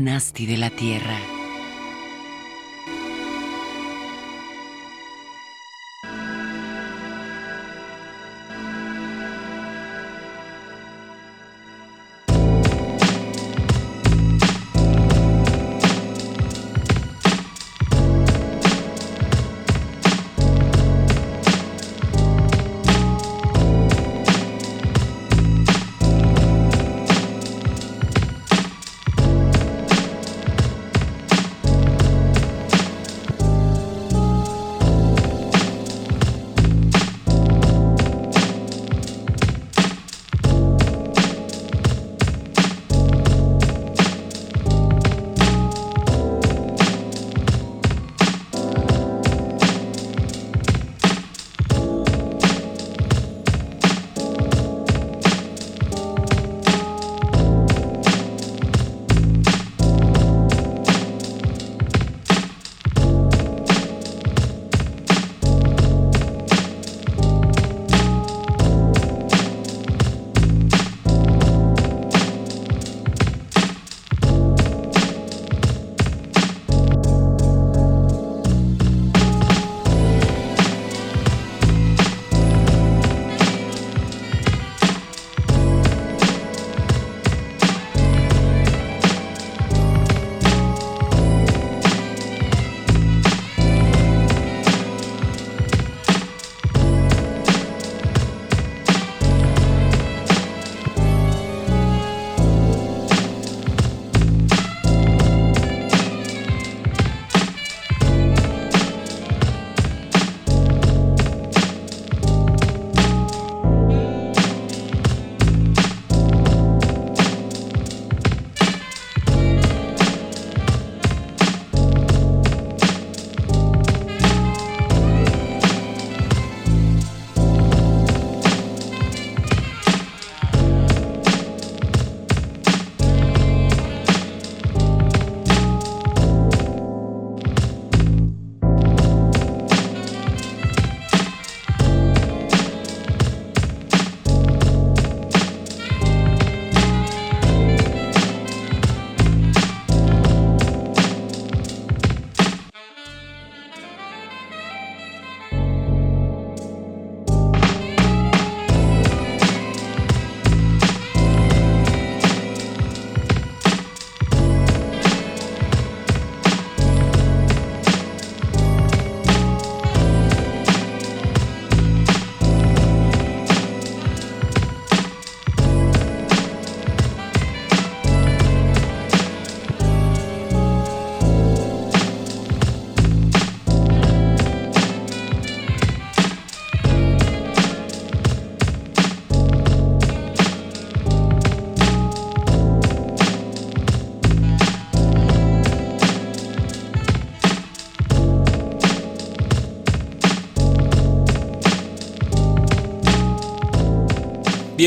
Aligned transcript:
Nasty 0.00 0.46
de 0.46 0.56
la 0.56 0.70
Tierra. 0.70 1.37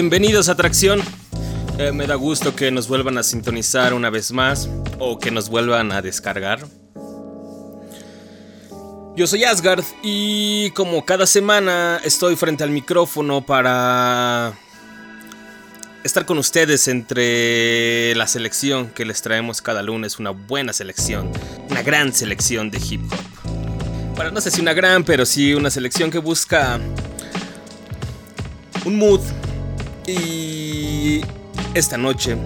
Bienvenidos 0.02 0.50
a 0.50 0.54
Atracción. 0.54 1.00
Eh, 1.78 1.92
me 1.92 2.08
da 2.08 2.16
gusto 2.16 2.56
que 2.56 2.72
nos 2.72 2.88
vuelvan 2.88 3.20
a 3.20 3.24
sintonizar 3.24 3.94
una 3.94 4.10
vez 4.10 4.32
más 4.32 4.68
o 4.98 5.20
que 5.20 5.30
nos 5.30 5.48
vuelvan 5.48 5.92
a 5.92 6.02
descargar. 6.02 6.66
Yo 9.16 9.28
soy 9.28 9.44
Asgard 9.44 9.84
y 10.02 10.72
como 10.72 11.06
cada 11.06 11.28
semana 11.28 12.02
estoy 12.04 12.36
frente 12.36 12.64
al 12.64 12.72
micrófono 12.72 13.46
para 13.46 14.54
estar 16.04 16.26
con 16.26 16.40
ustedes 16.40 16.88
entre 16.88 18.16
la 18.16 18.26
selección 18.26 18.88
que 18.88 19.06
les 19.06 19.22
traemos 19.22 19.62
cada 19.62 19.84
lunes, 19.84 20.18
una 20.18 20.32
buena 20.32 20.74
selección, 20.74 21.32
una 21.70 21.84
gran 21.84 22.12
selección 22.12 22.72
de 22.72 22.80
hip 22.80 23.04
hop. 23.04 24.16
Para 24.16 24.32
no 24.32 24.42
sé 24.42 24.50
si 24.50 24.62
una 24.62 24.74
gran, 24.74 25.04
pero 25.04 25.28
sí 25.28 25.54
una 25.54 25.70
selección 25.70 26.10
que 26.10 26.18
busca 26.18 26.80
un 28.84 28.96
mood 28.96 29.22
y 30.08 31.22
esta 31.74 31.98
noche, 31.98 32.38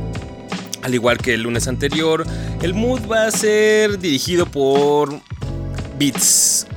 al 0.82 0.94
igual 0.94 1.18
que 1.18 1.34
el 1.34 1.44
lunes 1.44 1.68
anterior, 1.68 2.26
el 2.62 2.74
mood 2.74 3.02
va 3.10 3.28
a 3.28 3.32
ser 3.32 3.98
dirigido 4.00 4.46
por 4.46 5.20
Beats. 5.98 6.68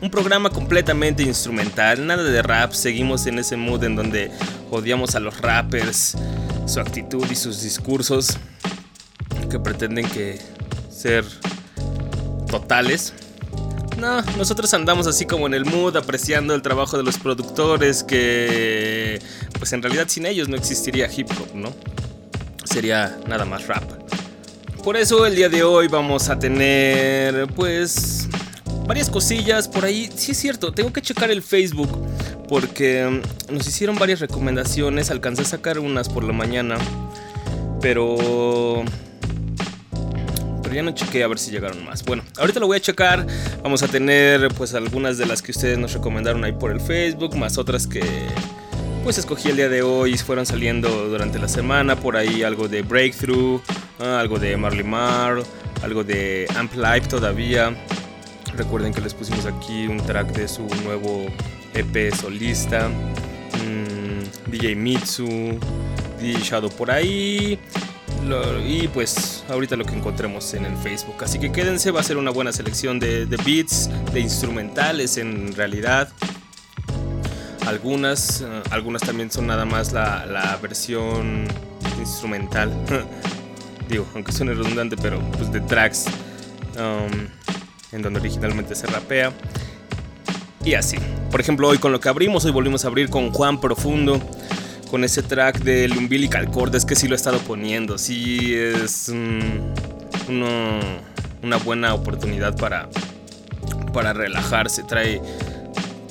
Un 0.00 0.10
programa 0.10 0.50
completamente 0.50 1.22
instrumental, 1.22 2.06
nada 2.06 2.22
de 2.22 2.42
rap, 2.42 2.72
seguimos 2.72 3.26
en 3.26 3.38
ese 3.38 3.56
mood 3.56 3.82
en 3.84 3.96
donde 3.96 4.30
odiamos 4.70 5.14
a 5.14 5.20
los 5.20 5.40
rappers, 5.40 6.16
su 6.66 6.80
actitud 6.80 7.24
y 7.30 7.34
sus 7.34 7.62
discursos 7.62 8.38
que 9.50 9.58
pretenden 9.58 10.08
que 10.08 10.38
ser 10.90 11.24
totales. 12.48 13.12
No, 13.98 14.22
nosotros 14.36 14.72
andamos 14.74 15.08
así 15.08 15.26
como 15.26 15.48
en 15.48 15.54
el 15.54 15.64
mood, 15.64 15.96
apreciando 15.96 16.54
el 16.54 16.62
trabajo 16.62 16.96
de 16.96 17.02
los 17.02 17.18
productores, 17.18 18.04
que 18.04 19.20
pues 19.58 19.72
en 19.72 19.82
realidad 19.82 20.06
sin 20.08 20.26
ellos 20.26 20.48
no 20.48 20.56
existiría 20.56 21.08
hip 21.14 21.28
hop, 21.30 21.54
¿no? 21.54 21.72
Sería 22.64 23.18
nada 23.26 23.44
más 23.44 23.66
rap. 23.66 23.84
Por 24.82 24.96
eso 24.96 25.26
el 25.26 25.34
día 25.34 25.48
de 25.48 25.62
hoy 25.62 25.88
vamos 25.88 26.28
a 26.28 26.38
tener 26.38 27.46
pues 27.48 28.28
varias 28.86 29.10
cosillas 29.10 29.68
por 29.68 29.84
ahí. 29.84 30.10
Sí 30.14 30.32
es 30.32 30.38
cierto, 30.38 30.72
tengo 30.72 30.92
que 30.92 31.02
checar 31.02 31.30
el 31.30 31.42
Facebook 31.42 31.90
porque 32.48 33.20
nos 33.50 33.66
hicieron 33.66 33.96
varias 33.96 34.20
recomendaciones, 34.20 35.10
alcancé 35.10 35.42
a 35.42 35.44
sacar 35.44 35.78
unas 35.78 36.08
por 36.08 36.24
la 36.24 36.32
mañana, 36.32 36.78
pero 37.80 38.82
pero 40.62 40.74
ya 40.74 40.82
no 40.82 40.92
chequé 40.92 41.22
a 41.22 41.28
ver 41.28 41.38
si 41.38 41.50
llegaron 41.50 41.84
más. 41.84 42.04
Bueno, 42.04 42.22
ahorita 42.36 42.60
lo 42.60 42.66
voy 42.66 42.76
a 42.76 42.80
checar. 42.80 43.26
Vamos 43.62 43.82
a 43.82 43.88
tener 43.88 44.48
pues 44.48 44.74
algunas 44.74 45.16
de 45.16 45.26
las 45.26 45.40
que 45.40 45.52
ustedes 45.52 45.78
nos 45.78 45.94
recomendaron 45.94 46.44
ahí 46.44 46.52
por 46.52 46.70
el 46.70 46.80
Facebook, 46.80 47.36
más 47.36 47.56
otras 47.58 47.86
que 47.86 48.02
pues 49.02 49.18
escogí 49.18 49.48
el 49.48 49.56
día 49.56 49.68
de 49.68 49.82
hoy. 49.82 50.16
Fueron 50.18 50.46
saliendo 50.46 51.08
durante 51.08 51.38
la 51.38 51.48
semana 51.48 51.96
por 51.96 52.16
ahí 52.16 52.42
algo 52.42 52.68
de 52.68 52.82
Breakthrough, 52.82 53.60
algo 53.98 54.38
de 54.38 54.56
Marley 54.56 54.84
Marl, 54.84 55.42
algo 55.82 56.04
de 56.04 56.46
Amp 56.56 56.72
todavía. 57.08 57.74
Recuerden 58.56 58.92
que 58.92 59.00
les 59.00 59.14
pusimos 59.14 59.46
aquí 59.46 59.86
un 59.86 59.98
track 59.98 60.32
de 60.32 60.48
su 60.48 60.66
nuevo 60.84 61.26
EP 61.74 62.14
solista. 62.14 62.88
Mm, 62.88 64.50
DJ 64.50 64.74
Mitsu, 64.74 65.58
DJ 66.20 66.40
Shadow 66.42 66.70
por 66.70 66.90
ahí. 66.90 67.58
y 68.66 68.88
pues 68.88 69.44
ahorita 69.48 69.76
lo 69.76 69.84
que 69.84 69.94
encontremos 69.94 70.52
en 70.54 70.64
el 70.64 70.76
Facebook. 70.76 71.16
Así 71.22 71.38
que 71.38 71.52
quédense, 71.52 71.90
va 71.90 72.00
a 72.00 72.02
ser 72.02 72.16
una 72.16 72.30
buena 72.30 72.52
selección 72.52 72.98
de, 72.98 73.26
beats, 73.44 73.88
de 74.12 74.20
instrumentales 74.20 75.16
en 75.18 75.54
realidad. 75.54 76.08
Algunas, 77.68 78.40
eh, 78.40 78.62
algunas 78.70 79.02
también 79.02 79.30
son 79.30 79.46
nada 79.46 79.66
más 79.66 79.92
la, 79.92 80.58
versión 80.62 81.46
instrumental. 81.98 82.72
Digo, 83.90 84.06
aunque 84.14 84.32
suene 84.32 84.54
redundante, 84.54 84.96
pero 84.96 85.20
pues 85.32 85.52
de 85.52 85.60
tracks. 85.60 86.06
Um, 86.78 87.28
en 87.92 88.00
donde 88.00 88.20
originalmente 88.20 88.74
se 88.74 88.86
rapea. 88.86 89.34
Y 90.64 90.72
así. 90.74 90.96
Por 91.30 91.42
ejemplo, 91.42 91.68
hoy 91.68 91.76
con 91.76 91.92
lo 91.92 92.00
que 92.00 92.08
abrimos, 92.08 92.46
hoy 92.46 92.52
volvimos 92.52 92.86
a 92.86 92.88
abrir 92.88 93.10
con 93.10 93.32
Juan 93.32 93.60
Profundo. 93.60 94.18
Con 94.90 95.04
ese 95.04 95.22
track 95.22 95.58
del 95.58 95.92
Umbilical 95.92 96.50
Cord, 96.50 96.74
es 96.74 96.86
que 96.86 96.96
sí 96.96 97.06
lo 97.06 97.14
he 97.14 97.16
estado 97.16 97.36
poniendo. 97.40 97.98
Sí 97.98 98.54
es 98.54 99.12
una 100.30 101.56
buena 101.62 101.92
oportunidad 101.92 102.56
para, 102.56 102.88
para 103.92 104.14
relajarse. 104.14 104.84
Trae 104.84 105.20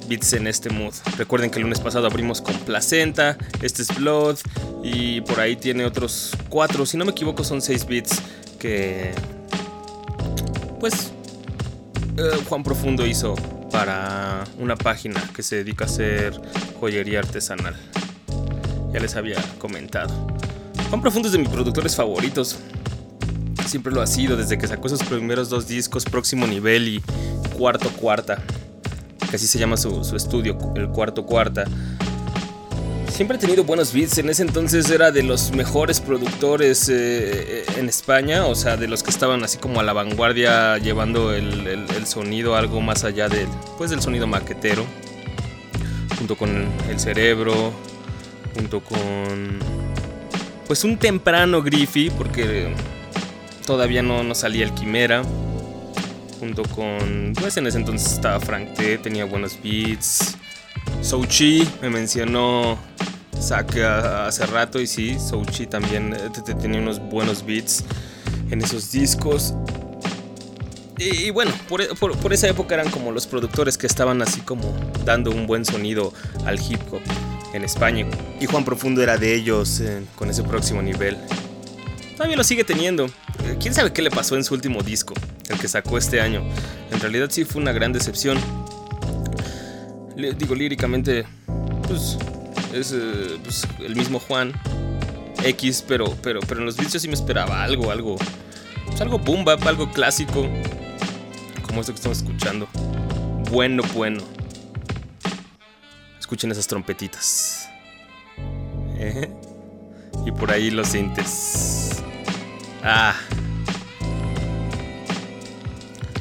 beats 0.08 0.34
en 0.34 0.48
este 0.48 0.70
mood. 0.70 0.94
Recuerden 1.18 1.50
que 1.50 1.58
el 1.58 1.64
lunes 1.64 1.80
pasado 1.80 2.08
abrimos 2.08 2.42
con 2.42 2.56
Placenta, 2.60 3.38
este 3.62 3.82
es 3.82 3.96
Blood 3.96 4.38
y 4.84 5.22
por 5.22 5.40
ahí 5.40 5.56
tiene 5.56 5.86
otros 5.86 6.36
cuatro, 6.50 6.86
si 6.86 6.98
no 6.98 7.06
me 7.06 7.12
equivoco 7.12 7.44
son 7.44 7.62
seis 7.62 7.86
beats 7.86 8.22
que 8.60 9.12
pues 10.80 11.12
eh, 12.18 12.32
Juan 12.48 12.64
Profundo 12.64 13.06
hizo 13.06 13.36
para 13.72 14.44
una 14.58 14.76
página 14.76 15.22
que 15.36 15.44
se 15.44 15.58
dedica 15.58 15.86
a 15.86 15.88
hacer 15.88 16.40
joyería 16.80 17.20
artesanal. 17.20 17.76
Ya 18.94 19.00
les 19.00 19.16
había 19.16 19.42
comentado. 19.60 20.28
Juan 20.90 21.02
Profundo 21.02 21.28
es 21.28 21.34
de 21.34 21.40
mis 21.40 21.50
productores 21.50 21.96
favoritos. 21.96 22.58
Siempre 23.68 23.92
lo 23.92 24.02
ha 24.02 24.08
sido 24.08 24.38
desde 24.38 24.58
que 24.58 24.68
sacó 24.68 24.88
sus 24.88 25.04
primeros 25.04 25.50
dos 25.50 25.68
discos, 25.68 26.06
Próximo 26.06 26.48
Nivel 26.48 26.88
y 26.88 27.04
Cuarto 27.58 27.90
Cuarta. 27.90 28.42
Que 29.30 29.36
así 29.36 29.48
se 29.48 29.60
llama 29.60 29.78
su, 29.78 30.04
su 30.04 30.16
estudio, 30.16 30.58
el 30.76 30.90
Cuarto 30.90 31.26
Cuarta 31.26 31.66
siempre 33.18 33.38
ha 33.38 33.40
tenido 33.40 33.64
buenos 33.64 33.94
beats. 33.94 34.20
En 34.20 34.30
ese 34.30 34.44
entonces 34.44 34.92
era 34.92 35.10
de 35.10 35.24
los 35.24 35.52
mejores 35.52 36.00
productores 36.00 36.88
eh, 36.88 37.66
en 37.76 37.90
España, 37.90 38.46
o 38.46 38.54
sea, 38.54 38.78
de 38.78 38.88
los 38.88 39.02
que 39.02 39.10
estaban 39.10 39.44
así 39.44 39.58
como 39.58 39.80
a 39.80 39.84
la 39.84 39.92
vanguardia 39.92 40.78
llevando 40.78 41.34
el, 41.34 42.06
sonido 42.06 42.56
algo 42.56 42.80
más 42.80 43.04
allá 43.04 43.28
del, 43.28 43.48
pues, 43.80 43.90
del 43.90 44.02
sonido 44.02 44.28
maquetero, 44.28 44.86
junto 46.20 46.36
con 46.38 46.68
el 46.88 47.00
cerebro, 47.00 47.74
junto 48.54 48.82
con, 48.82 49.58
pues, 50.68 50.84
un 50.84 50.98
temprano 50.98 51.64
Griffy, 51.64 52.12
porque 52.12 52.72
todavía 53.66 54.04
no, 54.04 54.24
no 54.24 54.36
salía 54.36 54.64
el 54.64 54.74
Quimera. 54.76 55.24
Junto 56.40 56.64
con, 56.64 57.34
pues 57.40 57.58
en 57.58 57.68
ese 57.68 57.78
entonces 57.78 58.14
estaba 58.14 58.40
Frank 58.40 58.74
T, 58.76 59.00
tenía 59.00 59.26
buenos 59.26 59.58
beats. 59.62 60.38
Souchi 61.02 61.68
me 61.82 61.90
mencionó 61.90 62.78
saque 63.40 63.84
hace 63.84 64.46
rato 64.46 64.80
y 64.80 64.88
sí, 64.88 65.18
Souchi 65.20 65.68
también 65.68 66.14
eh, 66.14 66.54
tenía 66.60 66.80
unos 66.80 67.00
buenos 67.00 67.46
beats 67.46 67.84
en 68.52 68.62
esos 68.62 68.92
discos. 68.92 69.54
Y, 71.00 71.30
bueno, 71.30 71.52
por, 71.70 72.34
esa 72.34 72.48
época 72.48 72.74
eran 72.74 72.90
como 72.90 73.12
los 73.12 73.28
productores 73.28 73.78
que 73.78 73.86
estaban 73.86 74.22
así 74.24 74.42
como 74.42 74.74
dando 75.06 75.30
un 75.30 75.46
buen 75.46 75.64
sonido 75.64 76.12
al 76.44 76.60
hip 76.60 76.82
hop 76.92 77.02
en 77.54 77.64
España. 77.64 78.08
Y 78.40 78.48
Juan 78.48 78.66
Profundo 78.66 79.04
era 79.04 79.18
de 79.18 79.36
ellos 79.36 79.80
eh, 79.80 80.04
con 80.16 80.30
ese 80.32 80.42
próximo 80.42 80.82
nivel. 80.82 81.18
Todavía 82.16 82.36
lo 82.36 82.44
sigue 82.44 82.64
teniendo. 82.64 83.06
Eh, 83.06 83.58
¿Quién 83.62 83.76
sabe 83.76 83.94
qué 83.94 84.02
le 84.02 84.10
pasó 84.10 84.36
en 84.36 84.44
su 84.44 84.56
último 84.56 84.82
disco, 84.82 85.14
el 85.50 85.60
que 85.60 85.68
sacó 85.68 85.98
este 85.98 86.22
año? 86.22 86.44
En 86.92 87.00
realidad 87.00 87.30
sí 87.30 87.46
fue 87.46 87.62
una 87.62 87.72
gran 87.72 87.94
decepción. 87.94 88.38
Digo, 90.16 90.56
líricamente, 90.56 91.26
pues 91.88 92.18
es 92.74 92.92
eh, 92.92 93.38
pues, 93.44 93.68
el 93.80 93.96
mismo 93.96 94.20
Juan 94.20 94.54
X, 95.44 95.84
pero, 95.88 96.16
pero, 96.22 96.40
pero 96.42 96.60
en 96.60 96.66
los 96.66 96.76
beats 96.76 97.00
sí 97.02 97.08
me 97.08 97.14
esperaba 97.14 97.64
algo, 97.64 97.92
algo, 97.92 98.16
pues 98.88 99.00
algo 99.02 99.20
boom 99.20 99.46
bap, 99.46 99.66
algo 99.68 99.92
clásico, 99.92 100.48
como 101.66 101.82
esto 101.82 101.94
que 101.94 101.98
estamos 101.98 102.18
escuchando. 102.18 102.68
Bueno, 103.52 103.84
bueno. 103.94 104.22
Escuchen 106.20 106.52
esas 106.52 106.68
trompetitas. 106.68 107.70
¿Eh? 108.98 109.30
Y 110.26 110.32
por 110.32 110.52
ahí 110.52 110.72
los 110.72 110.90
sintes. 110.90 112.04
Ah. 112.84 113.16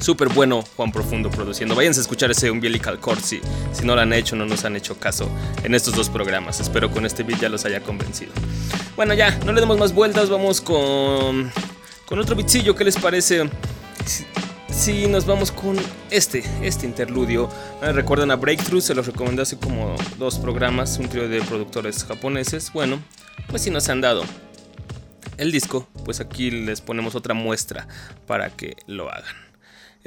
Súper 0.06 0.28
bueno 0.28 0.62
Juan 0.76 0.92
Profundo 0.92 1.32
produciendo. 1.32 1.74
Váyanse 1.74 1.98
a 1.98 2.02
escuchar 2.02 2.30
ese 2.30 2.48
Umbilical 2.48 3.00
Cord 3.00 3.18
si, 3.18 3.40
si 3.72 3.84
no 3.84 3.96
lo 3.96 4.02
han 4.02 4.12
hecho, 4.12 4.36
no 4.36 4.46
nos 4.46 4.64
han 4.64 4.76
hecho 4.76 5.00
caso 5.00 5.28
en 5.64 5.74
estos 5.74 5.96
dos 5.96 6.10
programas. 6.10 6.60
Espero 6.60 6.92
con 6.92 7.04
este 7.04 7.24
beat 7.24 7.40
ya 7.40 7.48
los 7.48 7.64
haya 7.64 7.80
convencido. 7.80 8.30
Bueno, 8.94 9.14
ya, 9.14 9.36
no 9.44 9.52
le 9.52 9.60
demos 9.60 9.78
más 9.78 9.92
vueltas, 9.92 10.30
vamos 10.30 10.60
con, 10.60 11.50
con 12.04 12.20
otro 12.20 12.36
bitzillo. 12.36 12.76
¿Qué 12.76 12.84
les 12.84 12.96
parece? 12.96 13.50
Si, 14.70 15.08
nos 15.08 15.26
vamos 15.26 15.50
con 15.50 15.76
este, 16.10 16.44
este 16.62 16.86
interludio. 16.86 17.50
Ah, 17.82 17.90
recuerdan 17.90 18.30
a 18.30 18.36
Breakthrough, 18.36 18.82
se 18.82 18.94
los 18.94 19.08
recomendé 19.08 19.42
hace 19.42 19.58
como 19.58 19.96
dos 20.18 20.38
programas, 20.38 20.98
un 20.98 21.08
trío 21.08 21.28
de 21.28 21.40
productores 21.40 22.04
japoneses. 22.04 22.72
Bueno, 22.72 23.00
pues 23.48 23.62
si 23.62 23.70
nos 23.70 23.88
han 23.88 24.02
dado 24.02 24.22
el 25.36 25.50
disco, 25.50 25.88
pues 26.04 26.20
aquí 26.20 26.52
les 26.52 26.80
ponemos 26.80 27.16
otra 27.16 27.34
muestra 27.34 27.88
para 28.28 28.50
que 28.50 28.76
lo 28.86 29.10
hagan. 29.10 29.45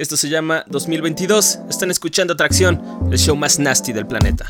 Esto 0.00 0.16
se 0.16 0.30
llama 0.30 0.64
2022. 0.68 1.58
Están 1.68 1.90
escuchando 1.90 2.32
Atracción, 2.32 2.80
el 3.12 3.18
show 3.18 3.36
más 3.36 3.58
nasty 3.58 3.92
del 3.92 4.06
planeta. 4.06 4.46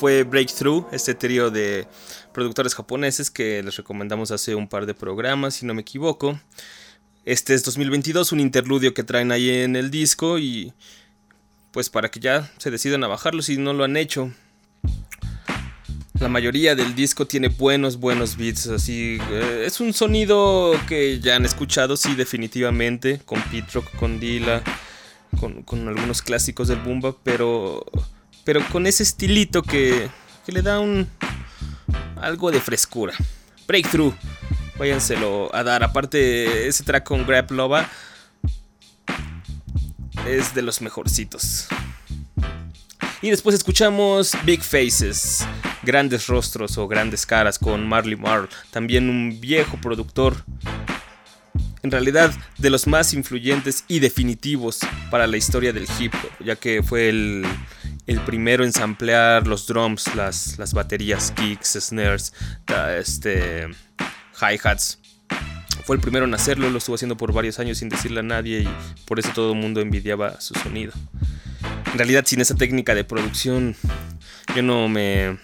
Fue 0.00 0.22
Breakthrough, 0.22 0.86
este 0.92 1.14
trío 1.14 1.50
de 1.50 1.86
productores 2.32 2.74
japoneses 2.74 3.30
que 3.30 3.62
les 3.62 3.76
recomendamos 3.76 4.30
hace 4.30 4.54
un 4.54 4.66
par 4.66 4.86
de 4.86 4.94
programas, 4.94 5.56
si 5.56 5.66
no 5.66 5.74
me 5.74 5.82
equivoco. 5.82 6.40
Este 7.26 7.52
es 7.52 7.62
2022, 7.64 8.32
un 8.32 8.40
interludio 8.40 8.94
que 8.94 9.04
traen 9.04 9.30
ahí 9.30 9.50
en 9.50 9.76
el 9.76 9.90
disco 9.90 10.38
y 10.38 10.72
pues 11.70 11.90
para 11.90 12.10
que 12.10 12.18
ya 12.18 12.50
se 12.56 12.70
decidan 12.70 13.04
a 13.04 13.08
bajarlo 13.08 13.42
si 13.42 13.58
no 13.58 13.74
lo 13.74 13.84
han 13.84 13.98
hecho. 13.98 14.32
La 16.18 16.28
mayoría 16.28 16.74
del 16.74 16.94
disco 16.94 17.26
tiene 17.26 17.48
buenos, 17.48 17.98
buenos 17.98 18.38
beats, 18.38 18.68
así 18.68 19.18
eh, 19.30 19.64
es 19.66 19.80
un 19.80 19.92
sonido 19.92 20.72
que 20.88 21.20
ya 21.20 21.36
han 21.36 21.44
escuchado, 21.44 21.98
sí, 21.98 22.14
definitivamente, 22.14 23.20
con 23.26 23.42
Pete 23.50 23.68
Rock, 23.74 23.94
con 23.96 24.18
Dila, 24.18 24.62
con, 25.38 25.62
con, 25.62 25.86
algunos 25.88 26.22
clásicos 26.22 26.68
del 26.68 26.80
Boomba, 26.80 27.14
pero, 27.22 27.84
pero 28.44 28.60
con 28.68 28.86
ese 28.86 29.02
estilito 29.02 29.62
que, 29.62 30.08
que 30.46 30.52
le 30.52 30.62
da 30.62 30.80
un 30.80 31.08
algo 32.20 32.50
de 32.50 32.60
frescura. 32.60 33.14
Breakthrough, 33.66 34.14
váyanselo 34.78 35.54
a 35.54 35.62
dar. 35.62 35.82
Aparte, 35.82 36.68
ese 36.68 36.84
track 36.84 37.04
con 37.04 37.26
Grab 37.26 37.50
Lova 37.52 37.88
es 40.26 40.54
de 40.54 40.62
los 40.62 40.80
mejorcitos. 40.80 41.68
Y 43.22 43.30
después 43.30 43.54
escuchamos 43.54 44.32
Big 44.44 44.62
Faces, 44.62 45.46
grandes 45.82 46.26
rostros 46.26 46.78
o 46.78 46.88
grandes 46.88 47.26
caras 47.26 47.58
con 47.58 47.86
Marley 47.86 48.16
Marl, 48.16 48.48
también 48.70 49.10
un 49.10 49.40
viejo 49.40 49.76
productor. 49.78 50.44
En 51.82 51.90
realidad, 51.90 52.32
de 52.58 52.70
los 52.70 52.86
más 52.86 53.12
influyentes 53.12 53.84
y 53.88 54.00
definitivos 54.00 54.80
para 55.10 55.26
la 55.26 55.36
historia 55.36 55.72
del 55.72 55.86
hip 55.98 56.14
hop, 56.14 56.44
ya 56.44 56.56
que 56.56 56.82
fue 56.82 57.08
el, 57.08 57.44
el 58.10 58.20
primero 58.22 58.64
en 58.64 58.72
samplear 58.72 59.46
los 59.46 59.68
drums, 59.68 60.16
las, 60.16 60.58
las 60.58 60.74
baterías, 60.74 61.30
kicks, 61.30 61.78
snares, 61.80 62.32
este, 62.98 63.68
hi-hats. 64.34 64.98
Fue 65.84 65.94
el 65.94 66.02
primero 66.02 66.24
en 66.24 66.34
hacerlo, 66.34 66.68
lo 66.70 66.78
estuvo 66.78 66.96
haciendo 66.96 67.16
por 67.16 67.32
varios 67.32 67.60
años 67.60 67.78
sin 67.78 67.88
decirle 67.88 68.18
a 68.18 68.24
nadie 68.24 68.62
y 68.62 68.68
por 69.04 69.20
eso 69.20 69.30
todo 69.32 69.52
el 69.52 69.60
mundo 69.60 69.80
envidiaba 69.80 70.40
su 70.40 70.54
sonido. 70.54 70.92
En 71.92 71.98
realidad, 71.98 72.24
sin 72.26 72.40
esa 72.40 72.56
técnica 72.56 72.96
de 72.96 73.04
producción, 73.04 73.76
yo 74.56 74.62
no 74.64 74.88
me 74.88 75.38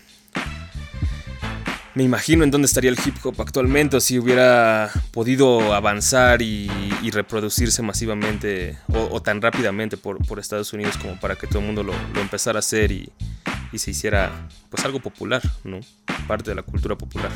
me 1.96 2.04
imagino 2.04 2.44
en 2.44 2.50
dónde 2.50 2.66
estaría 2.66 2.90
el 2.90 2.98
hip 3.04 3.16
hop 3.24 3.40
actualmente 3.40 3.96
o 3.96 4.00
si 4.00 4.18
hubiera 4.18 4.90
podido 5.12 5.72
avanzar 5.72 6.42
y, 6.42 6.68
reproducirse 7.10 7.80
masivamente 7.80 8.76
o, 8.88 9.22
tan 9.22 9.40
rápidamente 9.40 9.96
por, 9.96 10.18
Estados 10.38 10.74
Unidos 10.74 10.98
como 10.98 11.18
para 11.18 11.36
que 11.36 11.46
todo 11.46 11.60
el 11.60 11.64
mundo 11.64 11.82
lo, 11.82 11.94
empezara 12.20 12.58
a 12.58 12.60
hacer 12.60 12.92
y, 12.92 13.10
se 13.74 13.90
hiciera 13.90 14.48
pues 14.70 14.84
algo 14.84 15.00
popular, 15.00 15.42
¿no? 15.64 15.80
Parte 16.26 16.50
de 16.50 16.54
la 16.54 16.62
cultura 16.62 16.96
popular. 16.96 17.30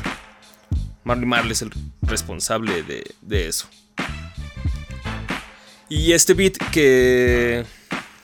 Marley 1.03 1.27
Marley 1.27 1.51
es 1.51 1.61
el 1.63 1.71
responsable 2.03 2.83
de, 2.83 3.47
eso. 3.47 3.67
Y 5.89 6.11
este 6.11 6.35
beat 6.35 6.57
que, 6.71 7.63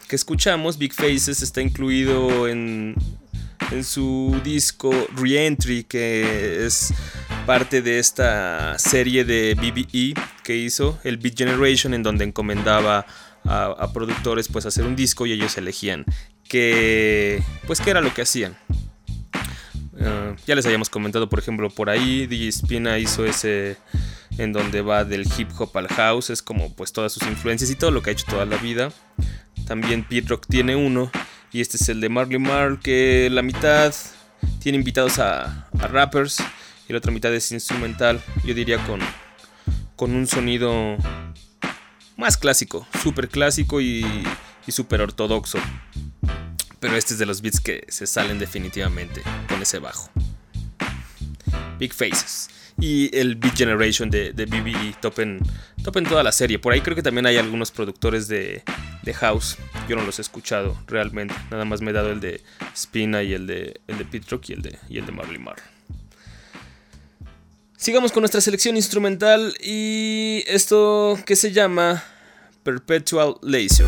que 0.08 0.16
escuchamos, 0.16 0.78
Big 0.78 0.94
Faces, 0.94 1.42
está 1.42 1.62
incluido 1.62 2.48
en, 2.48 2.96
en 3.72 3.84
su 3.84 4.40
disco 4.44 4.92
Reentry, 5.16 5.84
que 5.84 6.66
es 6.66 6.94
parte 7.46 7.82
de 7.82 8.00
esta 8.00 8.78
serie 8.80 9.26
de 9.26 9.56
BBE 9.56 10.14
que 10.44 10.56
hizo, 10.56 11.00
el 11.04 11.18
Beat 11.18 11.38
Generation, 11.38 11.94
en 11.94 12.04
donde 12.04 12.26
encomendaba 12.26 13.06
a, 13.46 13.94
productores 13.94 14.48
pues 14.48 14.66
hacer 14.66 14.86
un 14.86 14.96
disco 14.96 15.26
y 15.26 15.32
ellos 15.32 15.58
elegían 15.58 16.06
que 16.50 17.42
pues 17.66 17.80
qué 17.80 17.92
era 17.92 18.02
lo 18.02 18.14
que 18.14 18.22
hacían. 18.22 18.58
Ah, 20.00 20.36
ya 20.46 20.56
les 20.56 20.66
habíamos 20.66 20.90
comentado, 20.90 21.30
por 21.30 21.40
ejemplo, 21.40 21.70
por 21.70 21.90
ahí 21.90 22.28
DJ 22.28 22.52
Spina 22.52 22.98
hizo 23.00 23.26
ese 23.26 23.78
en 24.38 24.54
donde 24.54 24.82
va 24.82 25.04
del 25.04 25.28
hip 25.38 25.50
hop 25.58 25.76
al 25.78 25.88
house, 25.88 26.30
es 26.30 26.42
como 26.42 26.74
pues 26.74 26.94
todas 26.94 27.12
sus 27.12 27.24
influencias 27.24 27.72
y 27.72 27.76
todo 27.76 27.92
lo 27.92 28.02
que 28.02 28.12
ha 28.12 28.14
hecho 28.14 28.26
toda 28.30 28.46
la 28.46 28.58
vida. 28.58 28.92
También 29.66 30.04
Pete 30.04 30.30
Rock 30.30 30.46
tiene 30.48 30.76
uno 30.76 31.12
y 31.52 31.62
este 31.62 31.78
es 31.78 31.90
el 31.90 32.02
de 32.02 32.10
Marley 32.10 32.40
Marl, 32.40 32.80
que 32.80 33.30
la 33.32 33.42
mitad 33.42 33.94
tiene 34.60 34.78
invitados 34.78 35.20
a, 35.20 35.70
rappers 35.74 36.40
y 36.88 36.94
la 36.94 37.00
otra 37.00 37.12
mitad 37.12 37.34
es 37.34 37.52
instrumental. 37.52 38.22
Yo 38.44 38.54
diría 38.54 38.84
con, 38.86 39.00
con 39.96 40.16
un 40.16 40.28
sonido 40.28 40.98
más 42.16 42.38
clásico, 42.38 42.88
súper 43.02 43.30
clásico 43.30 43.82
y, 43.82 44.06
y 44.66 44.72
súper 44.72 45.02
ortodoxo. 45.02 45.60
Pero 46.80 46.96
este 46.96 47.14
es 47.14 47.20
de 47.20 47.26
los 47.26 47.42
beats 47.42 47.60
que 47.60 47.86
se 47.90 48.06
salen 48.06 48.40
definitivamente 48.40 49.22
con 49.48 49.62
ese 49.62 49.80
bajo. 49.80 50.10
Big 51.80 51.94
Faces. 51.94 52.50
Y 52.80 53.16
el 53.18 53.36
Beat 53.36 53.58
Generation 53.58 54.10
de, 54.10 54.34
de 54.34 54.46
BBE 54.46 54.96
topen, 55.02 55.40
toda 56.08 56.24
la 56.24 56.32
serie. 56.32 56.60
Por 56.60 56.74
ahí 56.74 56.82
creo 56.82 56.96
que 56.96 57.02
también 57.02 57.26
hay 57.26 57.38
algunos 57.38 57.72
productores 57.72 58.28
de, 58.28 58.64
de 59.02 59.14
House. 59.16 59.58
Yo 59.90 59.96
no 59.96 60.04
los 60.04 60.20
he 60.20 60.22
escuchado 60.22 60.78
realmente. 60.88 61.34
Nada 61.50 61.66
más 61.66 61.82
me 61.82 61.92
he 61.92 61.94
dado 61.94 62.12
el 62.12 62.20
de 62.20 62.42
Spina 62.76 63.24
y 63.24 63.34
el 63.34 63.48
de, 63.48 63.82
el 63.88 63.98
de 63.98 64.06
y 64.12 64.54
el 64.54 64.62
de, 64.62 64.78
y 64.90 64.98
el 65.00 65.06
de 65.06 65.12
Marley 65.12 65.40
Marr. 65.40 65.58
Sigamos 67.78 68.12
con 68.12 68.22
nuestra 68.22 68.42
selección 68.42 68.76
instrumental 68.76 69.56
y 69.62 70.44
esto 70.48 71.18
que 71.26 71.36
se 71.36 71.52
llama 71.52 72.04
Perpetual 72.64 73.36
Laser. 73.44 73.88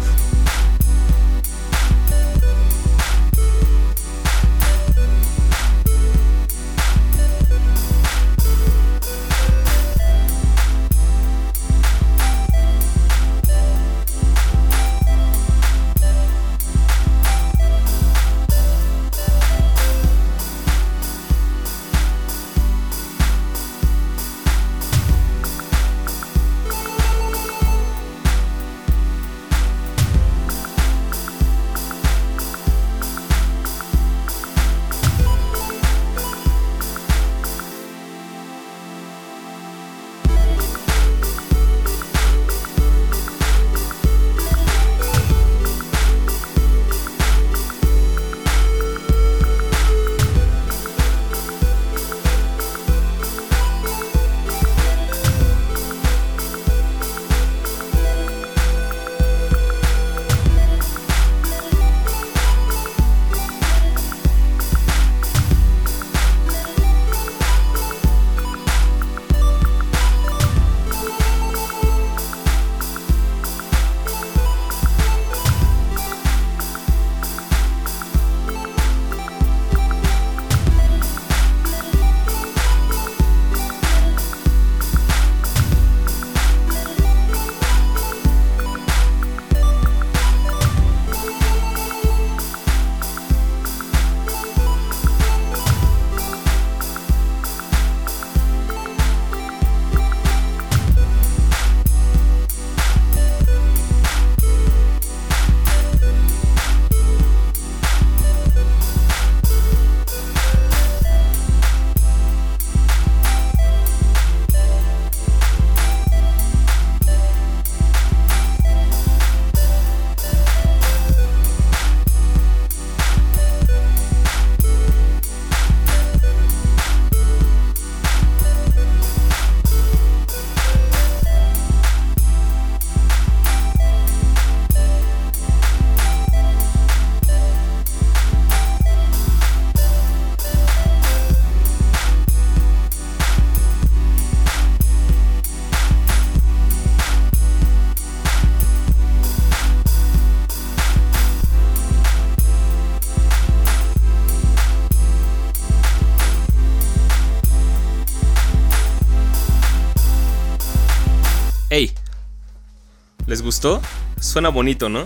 Suena 164.21 164.47
bonito, 164.49 164.87
¿no? 164.87 165.05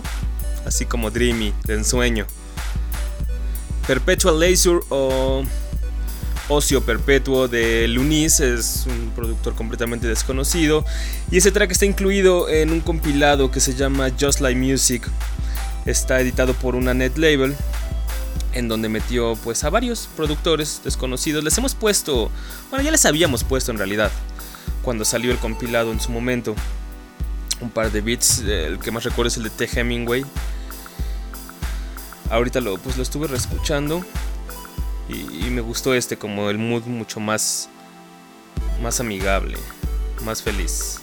Así 0.64 0.86
como 0.86 1.10
dreamy, 1.10 1.52
de 1.64 1.74
ensueño. 1.74 2.26
Perpetual 3.86 4.38
Leisure 4.38 4.80
o 4.90 5.42
Ocio 6.48 6.80
Perpetuo 6.82 7.48
de 7.48 7.88
Lunis 7.88 8.38
es 8.38 8.84
un 8.86 9.10
productor 9.10 9.54
completamente 9.56 10.06
desconocido 10.06 10.84
y 11.30 11.38
ese 11.38 11.50
track 11.50 11.72
está 11.72 11.84
incluido 11.84 12.48
en 12.48 12.70
un 12.70 12.80
compilado 12.80 13.50
que 13.50 13.58
se 13.58 13.74
llama 13.74 14.10
Just 14.20 14.40
Like 14.40 14.60
Music. 14.60 15.08
Está 15.84 16.20
editado 16.20 16.54
por 16.54 16.76
una 16.76 16.94
net 16.94 17.16
label 17.16 17.56
en 18.52 18.68
donde 18.68 18.88
metió 18.88 19.36
pues 19.42 19.64
a 19.64 19.70
varios 19.70 20.08
productores 20.16 20.80
desconocidos. 20.84 21.42
Les 21.42 21.58
hemos 21.58 21.74
puesto, 21.74 22.30
bueno, 22.70 22.84
ya 22.84 22.92
les 22.92 23.04
habíamos 23.04 23.42
puesto 23.42 23.72
en 23.72 23.78
realidad 23.78 24.12
cuando 24.82 25.04
salió 25.04 25.32
el 25.32 25.38
compilado 25.38 25.90
en 25.90 26.00
su 26.00 26.12
momento. 26.12 26.54
Un 27.60 27.70
par 27.70 27.90
de 27.90 28.00
beats, 28.00 28.40
el 28.40 28.78
que 28.78 28.90
más 28.90 29.04
recuerdo 29.04 29.28
es 29.28 29.36
el 29.36 29.44
de 29.44 29.50
T. 29.50 29.68
Hemingway. 29.72 30.24
Ahorita 32.30 32.60
lo, 32.60 32.78
pues 32.78 32.96
lo 32.96 33.02
estuve 33.02 33.26
reescuchando 33.28 34.04
y, 35.08 35.50
me 35.50 35.60
gustó 35.60 35.94
este, 35.94 36.16
como 36.16 36.50
el 36.50 36.58
mood 36.58 36.84
mucho 36.84 37.20
más, 37.20 37.68
más 38.82 39.00
amigable, 39.00 39.58
más 40.24 40.42
feliz. 40.42 41.00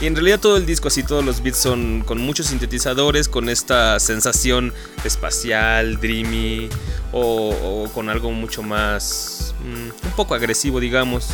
Y 0.00 0.06
en 0.06 0.14
realidad 0.14 0.40
todo 0.40 0.56
el 0.56 0.66
disco, 0.66 0.88
así 0.88 1.02
todos 1.02 1.24
los 1.24 1.42
beats 1.42 1.58
son 1.58 2.02
con 2.04 2.18
muchos 2.18 2.46
sintetizadores, 2.46 3.28
con 3.28 3.48
esta 3.48 3.98
sensación 4.00 4.72
espacial, 5.04 6.00
dreamy, 6.00 6.68
o, 7.12 7.88
con 7.94 8.10
algo 8.10 8.30
mucho 8.32 8.62
más, 8.62 9.54
mm, 9.60 10.06
un 10.06 10.12
poco 10.16 10.34
agresivo, 10.34 10.80
digamos, 10.80 11.28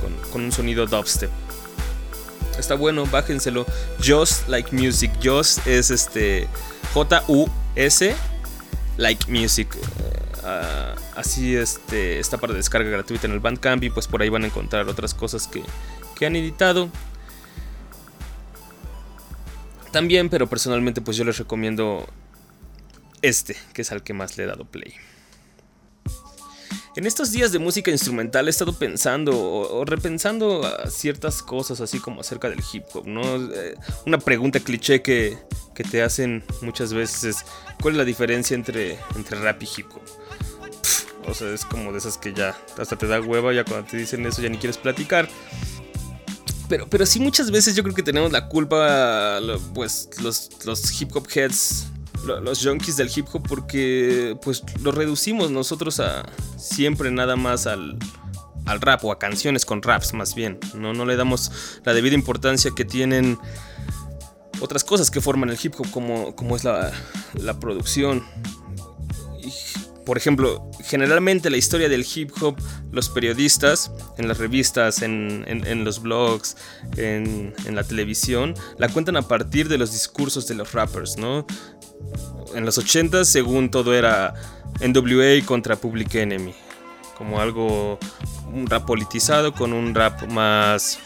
con, 0.00 0.30
con, 0.30 0.44
un 0.44 0.52
sonido 0.52 0.86
dubstep. 0.86 1.30
Está 2.60 2.74
bueno, 2.74 3.06
bájenselo. 3.06 3.66
Just 4.06 4.48
Like 4.48 4.74
Music. 4.74 5.10
Just 5.22 5.66
es 5.66 5.90
este 5.90 6.46
J-U-S 6.94 8.14
Like 8.96 9.30
Music. 9.32 9.74
Uh, 10.42 10.98
así 11.16 11.56
este, 11.56 12.20
está 12.20 12.38
para 12.38 12.54
descarga 12.54 12.90
gratuita 12.90 13.26
en 13.26 13.32
el 13.32 13.40
Bandcamp 13.40 13.82
y 13.82 13.90
pues 13.90 14.06
por 14.06 14.22
ahí 14.22 14.28
van 14.28 14.44
a 14.44 14.46
encontrar 14.46 14.88
otras 14.88 15.14
cosas 15.14 15.46
que, 15.48 15.62
que 16.14 16.26
han 16.26 16.36
editado. 16.36 16.90
También, 19.90 20.28
pero 20.28 20.46
personalmente 20.46 21.00
pues 21.00 21.16
yo 21.16 21.24
les 21.24 21.38
recomiendo 21.38 22.06
este, 23.22 23.56
que 23.72 23.82
es 23.82 23.90
al 23.90 24.02
que 24.02 24.12
más 24.12 24.36
le 24.36 24.44
he 24.44 24.46
dado 24.46 24.64
play. 24.64 24.94
En 27.00 27.06
estos 27.06 27.32
días 27.32 27.50
de 27.50 27.58
música 27.58 27.90
instrumental 27.90 28.46
he 28.46 28.50
estado 28.50 28.74
pensando 28.74 29.32
o, 29.34 29.86
repensando 29.86 30.70
ciertas 30.90 31.42
cosas 31.42 31.80
así 31.80 31.98
como 31.98 32.20
acerca 32.20 32.50
del 32.50 32.60
hip 32.70 32.84
hop, 32.92 33.06
¿no? 33.06 33.36
Eh, 33.36 33.74
una 34.04 34.18
pregunta 34.18 34.60
cliché 34.60 35.00
que, 35.00 35.38
te 35.90 36.02
hacen 36.02 36.44
muchas 36.60 36.92
veces 36.92 37.24
es 37.24 37.44
¿cuál 37.80 37.94
es 37.94 37.98
la 37.98 38.04
diferencia 38.04 38.54
entre, 38.54 38.98
entre 39.16 39.40
rap 39.40 39.62
y 39.62 39.68
hip 39.78 39.86
hop? 39.94 40.02
O 41.26 41.32
sea, 41.32 41.48
es 41.54 41.64
como 41.64 41.90
de 41.90 41.96
esas 41.96 42.18
que 42.18 42.34
ya 42.34 42.54
hasta 42.76 42.96
te 42.96 43.06
da 43.06 43.18
hueva, 43.18 43.54
ya 43.54 43.64
cuando 43.64 43.88
te 43.88 43.96
dicen 43.96 44.26
eso 44.26 44.42
ya 44.42 44.50
ni 44.50 44.58
quieres 44.58 44.76
platicar. 44.76 45.26
Pero, 46.68 46.86
pero 46.86 47.06
sí 47.06 47.18
muchas 47.18 47.50
veces 47.50 47.74
yo 47.74 47.82
creo 47.82 47.94
que 47.94 48.02
tenemos 48.02 48.30
la 48.30 48.46
culpa, 48.46 49.40
pues 49.72 50.10
los, 50.20 50.50
los 50.66 51.00
hip 51.00 51.16
hop 51.16 51.26
heads, 51.34 51.86
los 52.24 52.64
junkies 52.64 52.96
del 52.96 53.10
hip 53.14 53.26
hop, 53.32 53.42
porque 53.48 54.36
pues 54.42 54.62
lo 54.82 54.92
reducimos 54.92 55.50
nosotros 55.50 56.00
a 56.00 56.28
siempre 56.56 57.10
nada 57.10 57.36
más 57.36 57.66
al, 57.66 57.98
al 58.66 58.80
rap 58.80 59.04
o 59.04 59.12
a 59.12 59.18
canciones 59.18 59.64
con 59.64 59.82
raps 59.82 60.14
más 60.14 60.34
bien. 60.34 60.58
No, 60.74 60.92
no 60.92 61.06
le 61.06 61.16
damos 61.16 61.80
la 61.84 61.94
debida 61.94 62.14
importancia 62.14 62.70
que 62.74 62.84
tienen 62.84 63.38
otras 64.60 64.84
cosas 64.84 65.10
que 65.10 65.20
forman 65.20 65.50
el 65.50 65.58
hip 65.62 65.74
hop 65.78 65.90
como, 65.90 66.36
como 66.36 66.56
es 66.56 66.64
la, 66.64 66.92
la 67.34 67.58
producción, 67.58 68.22
por 70.10 70.16
ejemplo, 70.16 70.68
generalmente 70.82 71.50
la 71.50 71.56
historia 71.56 71.88
del 71.88 72.04
hip 72.14 72.32
hop, 72.40 72.56
los 72.90 73.08
periodistas, 73.08 73.92
en 74.18 74.26
las 74.26 74.38
revistas, 74.38 75.02
en, 75.02 75.84
los 75.84 76.02
blogs, 76.02 76.56
en, 76.96 77.54
la 77.70 77.84
televisión, 77.84 78.54
la 78.76 78.88
cuentan 78.88 79.16
a 79.16 79.22
partir 79.22 79.68
de 79.68 79.78
los 79.78 79.92
discursos 79.92 80.48
de 80.48 80.56
los 80.56 80.72
rappers, 80.72 81.16
¿no? 81.16 81.46
En 82.54 82.64
los 82.64 82.78
80 82.78 83.24
según 83.24 83.70
todo 83.70 83.94
era 83.94 84.34
NWA 84.80 85.44
contra 85.46 85.76
Public 85.76 86.14
Enemy, 86.16 86.54
como 87.16 87.40
algo, 87.40 87.98
un 88.52 88.66
rap 88.66 88.84
politizado 88.86 89.52
con 89.52 89.72
un 89.72 89.94
rap 89.94 90.22
más 90.28 90.98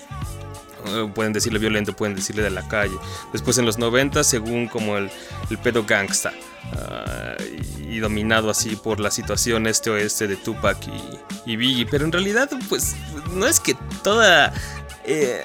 eh, 0.86 1.10
pueden 1.14 1.32
decirle 1.32 1.58
violento, 1.58 1.94
pueden 1.94 2.14
decirle 2.14 2.42
de 2.42 2.50
la 2.50 2.66
calle. 2.68 2.94
Después 3.32 3.58
en 3.58 3.66
los 3.66 3.78
90, 3.78 4.22
según 4.24 4.68
como 4.68 4.96
el, 4.96 5.10
pedo 5.62 5.84
gangsta. 5.84 6.32
Ah, 6.72 7.34
y 7.78 7.98
dominado 7.98 8.50
así 8.50 8.76
por 8.76 9.00
la 9.00 9.10
situación 9.10 9.66
este 9.66 9.90
oeste 9.90 10.26
de 10.26 10.36
Tupac 10.36 10.78
y, 11.46 11.56
Biggie. 11.56 11.86
Pero 11.86 12.04
en 12.04 12.12
realidad, 12.12 12.50
pues, 12.68 12.96
no 13.32 13.46
es 13.46 13.60
que 13.60 13.74
toda 14.02 14.52
eh, 15.04 15.42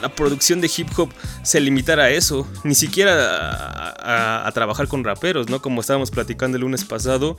la 0.00 0.08
producción 0.08 0.60
de 0.60 0.70
hip 0.74 0.88
hop 0.96 1.10
se 1.42 1.60
limitara 1.60 2.04
a 2.04 2.10
eso. 2.10 2.46
Ni 2.64 2.74
siquiera 2.74 4.46
a, 4.46 4.50
trabajar 4.52 4.88
con 4.88 5.04
raperos, 5.04 5.48
¿no? 5.48 5.60
Como 5.60 5.80
estábamos 5.80 6.10
platicando 6.10 6.56
el 6.56 6.62
lunes 6.62 6.84
pasado, 6.84 7.36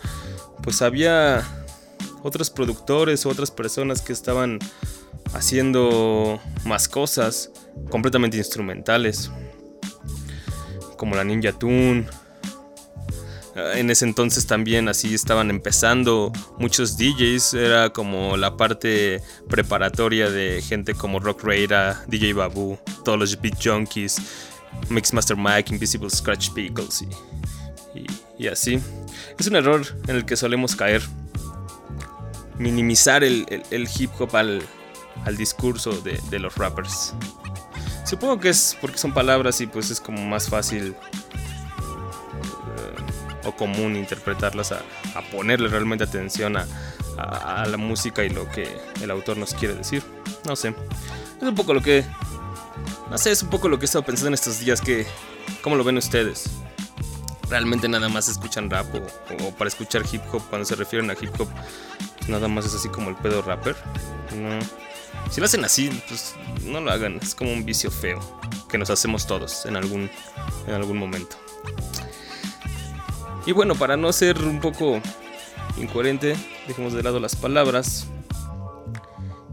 pues 0.63 0.81
había 0.81 1.43
otros 2.23 2.49
productores 2.49 3.25
o 3.25 3.29
otras 3.29 3.51
personas 3.51 4.01
que 4.01 4.13
estaban 4.13 4.59
haciendo 5.33 6.39
más 6.65 6.87
cosas 6.87 7.51
completamente 7.89 8.37
instrumentales, 8.37 9.31
como 10.97 11.15
la 11.15 11.23
Ninja 11.23 11.53
Tune. 11.53 12.07
En 13.75 13.89
ese 13.89 14.05
entonces 14.05 14.47
también 14.47 14.87
así 14.87 15.13
estaban 15.13 15.49
empezando 15.49 16.31
muchos 16.57 16.97
DJs, 16.97 17.53
era 17.53 17.89
como 17.91 18.37
la 18.37 18.57
parte 18.57 19.21
preparatoria 19.47 20.29
de 20.29 20.61
gente 20.61 20.93
como 20.93 21.19
Rock 21.19 21.43
Raider, 21.43 21.95
DJ 22.07 22.33
Babu, 22.33 22.77
todos 23.03 23.19
los 23.19 23.41
Beat 23.41 23.63
Junkies, 23.63 24.21
Mixmaster 24.89 25.37
Mike, 25.37 25.73
Invisible 25.73 26.09
Scratch 26.09 26.51
Pickles 26.51 27.05
y, 28.37 28.47
así. 28.47 28.79
Es 29.37 29.47
un 29.47 29.55
error 29.55 29.81
en 30.07 30.15
el 30.15 30.25
que 30.25 30.35
solemos 30.37 30.75
caer. 30.75 31.01
Minimizar 32.57 33.23
el 33.23 33.89
hip 33.97 34.11
hop 34.19 34.35
al, 34.35 34.61
al 35.25 35.37
discurso 35.37 35.91
de, 36.01 36.39
los 36.39 36.55
rappers. 36.55 37.13
Supongo 38.05 38.39
que 38.39 38.49
es 38.49 38.77
porque 38.81 38.97
son 38.97 39.13
palabras 39.13 39.61
y 39.61 39.67
pues 39.67 39.91
es 39.91 39.99
como 39.99 40.25
más 40.25 40.49
fácil 40.49 40.95
o 43.49 43.55
común 43.55 43.95
interpretarlas 43.95 44.71
a, 44.71 44.81
ponerle 45.31 45.67
realmente 45.67 46.03
atención 46.03 46.57
a, 46.57 46.65
la 47.67 47.75
música 47.75 48.23
y 48.23 48.29
lo 48.29 48.47
que 48.49 48.77
el 49.01 49.11
autor 49.11 49.35
nos 49.37 49.53
quiere 49.53 49.75
decir. 49.75 50.01
No 50.45 50.55
sé. 50.55 50.69
Es 50.69 51.47
un 51.47 51.55
poco 51.55 51.73
lo 51.73 51.81
que... 51.81 52.05
No 53.09 53.17
sé, 53.17 53.31
es 53.31 53.43
un 53.43 53.49
poco 53.49 53.67
lo 53.67 53.77
que 53.77 53.83
he 53.83 53.87
estado 53.87 54.05
pensando 54.05 54.29
en 54.29 54.33
estos 54.35 54.59
días 54.59 54.79
que... 54.79 55.05
¿Cómo 55.61 55.75
lo 55.75 55.83
ven 55.83 55.97
ustedes? 55.97 56.49
¿Realmente 57.49 57.89
nada 57.89 58.07
más 58.07 58.29
escuchan 58.29 58.69
rap 58.69 58.87
o, 58.95 59.45
o 59.45 59.51
para 59.51 59.67
escuchar 59.67 60.03
hip 60.09 60.21
hop 60.31 60.43
cuando 60.49 60.65
se 60.65 60.75
refieren 60.75 61.09
a 61.09 61.13
hip 61.13 61.37
hop? 61.39 61.49
Nada 62.29 62.47
más 62.47 62.65
es 62.65 62.75
así 62.75 62.87
como 62.87 63.09
el 63.09 63.15
pedo 63.17 63.41
rapper. 63.41 63.75
No. 64.37 64.59
Si 65.29 65.41
lo 65.41 65.45
hacen 65.45 65.65
así, 65.65 65.89
pues 66.07 66.35
no 66.63 66.79
lo 66.79 66.91
hagan. 66.91 67.19
Es 67.21 67.35
como 67.35 67.51
un 67.51 67.65
vicio 67.65 67.91
feo 67.91 68.19
que 68.69 68.77
nos 68.77 68.89
hacemos 68.89 69.27
todos 69.27 69.65
en 69.65 69.75
algún, 69.75 70.09
en 70.67 70.73
algún 70.73 70.97
momento. 70.97 71.35
Y 73.45 73.51
bueno, 73.51 73.75
para 73.75 73.97
no 73.97 74.11
ser 74.13 74.37
un 74.39 74.59
poco 74.59 75.01
incoherente, 75.77 76.35
dejemos 76.67 76.93
de 76.93 77.03
lado 77.03 77.19
las 77.19 77.35
palabras 77.35 78.07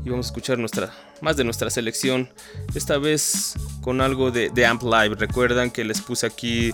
y 0.05 0.11
vamos 0.11 0.27
a 0.27 0.29
escuchar 0.29 0.59
nuestra, 0.59 0.93
más 1.21 1.37
de 1.37 1.45
nuestra 1.45 1.71
selección. 1.71 2.31
Esta 2.75 2.99
vez 2.99 3.55
con 3.81 4.01
algo 4.01 4.31
de, 4.31 4.51
de 4.51 4.67
Amp 4.67 4.83
Live. 4.83 5.17
Recuerdan 5.17 5.71
que 5.71 5.85
les 5.85 6.01
puse 6.01 6.27
aquí 6.27 6.73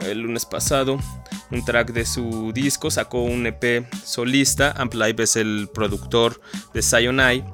el 0.00 0.20
lunes 0.20 0.46
pasado 0.46 0.98
un 1.50 1.64
track 1.64 1.92
de 1.92 2.06
su 2.06 2.52
disco, 2.52 2.90
sacó 2.90 3.22
un 3.22 3.46
EP 3.46 3.86
solista. 4.04 4.72
Amp 4.72 4.94
Live 4.94 5.22
es 5.22 5.36
el 5.36 5.68
productor 5.72 6.40
de 6.72 6.82
Sayonai 6.82 7.44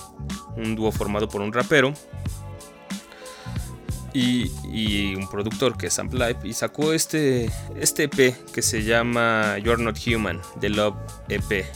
un 0.56 0.74
dúo 0.74 0.90
formado 0.92 1.28
por 1.28 1.40
un 1.40 1.52
rapero 1.52 1.94
y, 4.12 5.14
un 5.14 5.28
productor 5.28 5.76
que 5.76 5.88
es 5.88 5.98
Amplife 5.98 6.46
y 6.46 6.52
sacó 6.52 6.92
este, 6.92 7.50
este 7.78 8.04
EP 8.04 8.34
que 8.52 8.62
se 8.62 8.82
llama 8.82 9.58
You're 9.58 9.82
Not 9.82 9.98
Human, 10.06 10.40
The 10.60 10.70
Love 10.70 10.96
EP. 11.28 11.66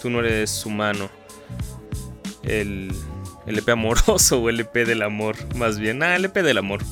Tú 0.00 0.10
no 0.10 0.20
eres 0.20 0.64
humano. 0.64 1.10
El, 2.42 2.92
el 3.46 3.58
EP 3.58 3.68
amoroso 3.70 4.40
o 4.40 4.48
el 4.48 4.60
EP 4.60 4.74
del 4.86 5.02
amor, 5.02 5.36
más 5.56 5.78
bien. 5.78 6.02
Ah, 6.02 6.16
el 6.16 6.24
EP 6.24 6.34
del 6.34 6.58
amor. 6.58 6.82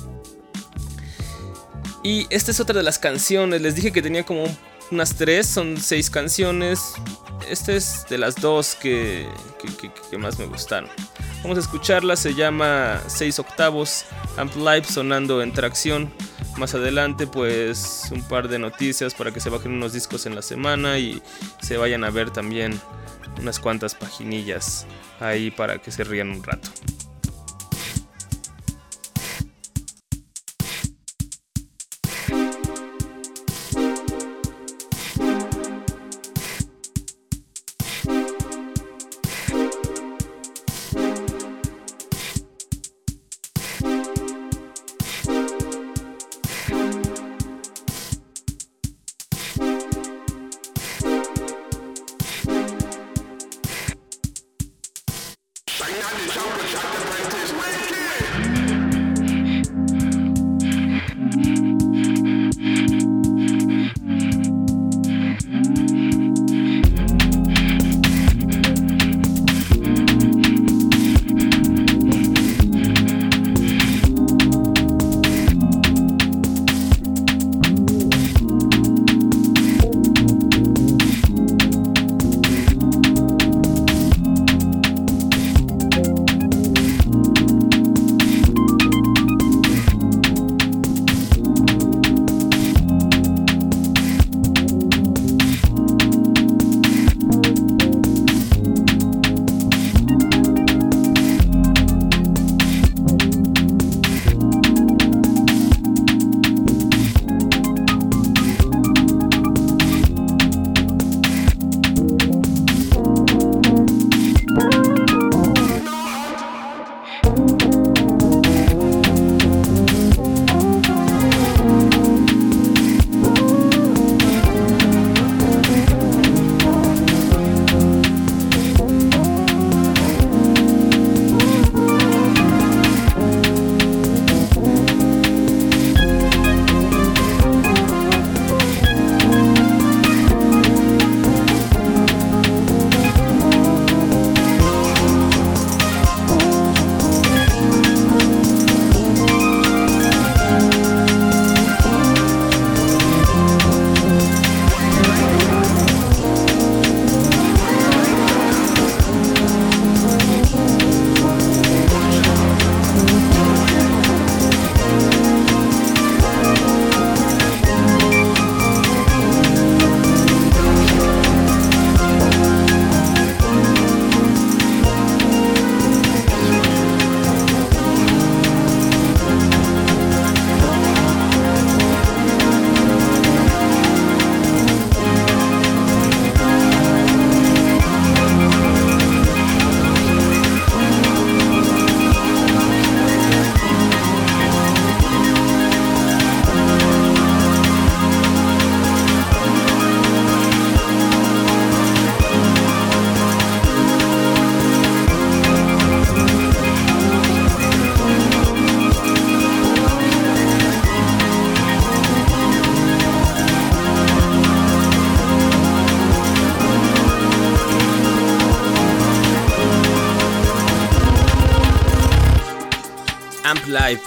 Y 2.03 2.27
esta 2.31 2.51
es 2.51 2.61
otra 2.61 2.77
de 2.77 2.83
las 2.83 2.99
canciones. 2.99 3.63
Les 3.63 3.75
dije 3.75 3.93
que 3.93 4.03
tenía 4.03 4.25
como 4.25 4.45
unas 4.91 5.17
tres, 5.17 5.47
son 5.47 5.77
seis 5.81 6.11
canciones. 6.11 6.95
Esta 7.49 7.73
es 7.73 8.07
de 8.09 8.19
las 8.19 8.37
dos 8.37 8.77
que, 8.77 9.27
que 10.11 10.19
más 10.19 10.39
me 10.39 10.47
gustaron. 10.47 10.91
Vamos 11.47 11.59
a 11.59 11.61
escucharla, 11.61 12.17
se 12.17 12.35
llama 12.35 13.01
6 13.07 13.39
octavos, 13.39 14.05
Amp 14.37 14.57
Live 14.57 14.83
sonando 14.83 15.41
en 15.43 15.53
tracción. 15.53 16.13
Más 16.57 16.75
adelante 16.75 17.29
pues 17.29 18.09
un 18.11 18.27
par 18.27 18.49
de 18.49 18.59
noticias 18.59 19.15
para 19.15 19.31
que 19.31 19.39
se 19.39 19.49
bajen 19.49 19.71
unos 19.71 19.93
discos 19.93 20.27
en 20.27 20.35
la 20.35 20.43
semana 20.43 20.99
y 20.99 21.23
se 21.63 21.77
vayan 21.77 22.03
a 22.03 22.11
ver 22.11 22.33
también 22.33 22.81
unas 23.39 23.61
cuantas 23.61 23.95
paginillas 23.95 24.89
ahí 25.21 25.53
para 25.53 25.79
que 25.79 25.93
se 25.93 26.03
rían 26.03 26.31
un 26.31 26.43
rato. 26.43 26.69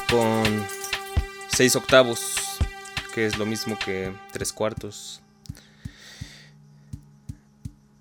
Con 0.10 0.66
6 1.50 1.76
octavos, 1.76 2.58
que 3.14 3.28
es 3.28 3.38
lo 3.38 3.46
mismo 3.46 3.78
que 3.78 4.12
3 4.32 4.52
cuartos. 4.52 5.22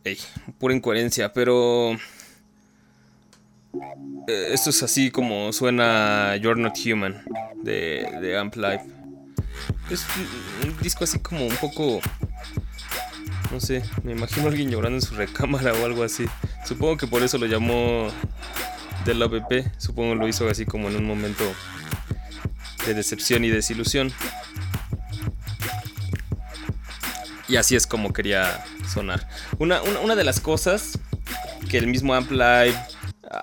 Ey, 0.02 0.18
pura 0.58 0.74
incoherencia, 0.74 1.32
pero... 1.32 1.92
Eh, 4.26 4.48
esto 4.52 4.70
es 4.70 4.82
así 4.82 5.10
como 5.10 5.52
suena 5.52 6.36
You're 6.36 6.60
Not 6.60 6.74
Human 6.86 7.22
de, 7.62 8.08
de 8.22 8.38
Amp 8.38 8.56
Live. 8.56 8.84
Es 9.90 10.06
un, 10.64 10.76
disco 10.80 11.04
así 11.04 11.18
como 11.18 11.46
un 11.46 11.56
poco... 11.56 12.00
No 13.52 13.60
sé, 13.60 13.82
me 14.04 14.12
imagino 14.12 14.46
a 14.46 14.50
alguien 14.50 14.70
llorando 14.70 14.96
en 14.96 15.02
su 15.02 15.14
recámara 15.14 15.74
o 15.74 15.84
algo 15.84 16.02
así. 16.02 16.24
Supongo 16.64 16.96
que 16.96 17.06
por 17.06 17.22
eso 17.22 17.36
lo 17.36 17.46
llamó 17.46 18.10
del 19.04 19.22
OPP. 19.22 19.66
Supongo 19.78 20.14
lo 20.14 20.28
hizo 20.28 20.48
así 20.48 20.66
como 20.66 20.88
en 20.88 20.96
un 20.96 21.04
momento 21.04 21.44
de 22.86 22.94
decepción 22.94 23.44
y 23.44 23.50
desilusión. 23.50 24.12
Y 27.48 27.56
así 27.56 27.76
es 27.76 27.86
como 27.86 28.12
quería 28.12 28.64
sonar. 28.92 29.28
Una, 29.58 29.80
de 30.14 30.24
las 30.24 30.40
cosas 30.40 30.98
que 31.70 31.78
el 31.78 31.86
mismo 31.86 32.14
Amp 32.14 32.30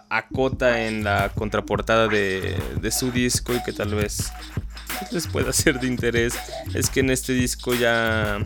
acota 0.10 0.86
en 0.86 1.04
la 1.04 1.32
contraportada 1.36 2.08
de, 2.08 2.58
de 2.82 2.92
su 2.92 3.12
disco 3.12 3.54
y 3.54 3.62
que 3.64 3.74
tal 3.74 3.94
vez 3.94 4.32
les 5.12 5.28
pueda 5.28 5.54
ser 5.54 5.80
de 5.80 5.88
interés 5.88 6.36
es 6.74 6.90
que 6.90 7.02
en 7.02 7.10
este 7.10 7.34
disco 7.34 7.74
ya 7.74 8.40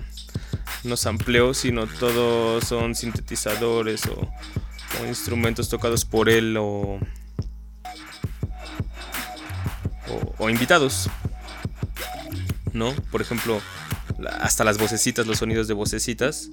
no 0.84 0.96
amplió, 1.06 1.54
sino 1.54 1.88
todos 1.88 2.64
son 2.66 2.96
sintetizadores 2.96 4.06
o, 4.08 4.30
o 5.02 5.06
instrumentos 5.06 5.70
tocados 5.70 6.06
por 6.06 6.30
él 6.30 6.58
o, 6.58 7.00
o, 10.38 10.50
invitados. 10.50 11.10
¿No? 12.74 12.94
Por 13.12 13.22
ejemplo, 13.22 13.62
hasta 14.40 14.64
las 14.64 14.78
vocecitas, 14.78 15.28
los 15.28 15.40
sonidos 15.40 15.68
de 15.68 15.74
vocecitas, 15.74 16.50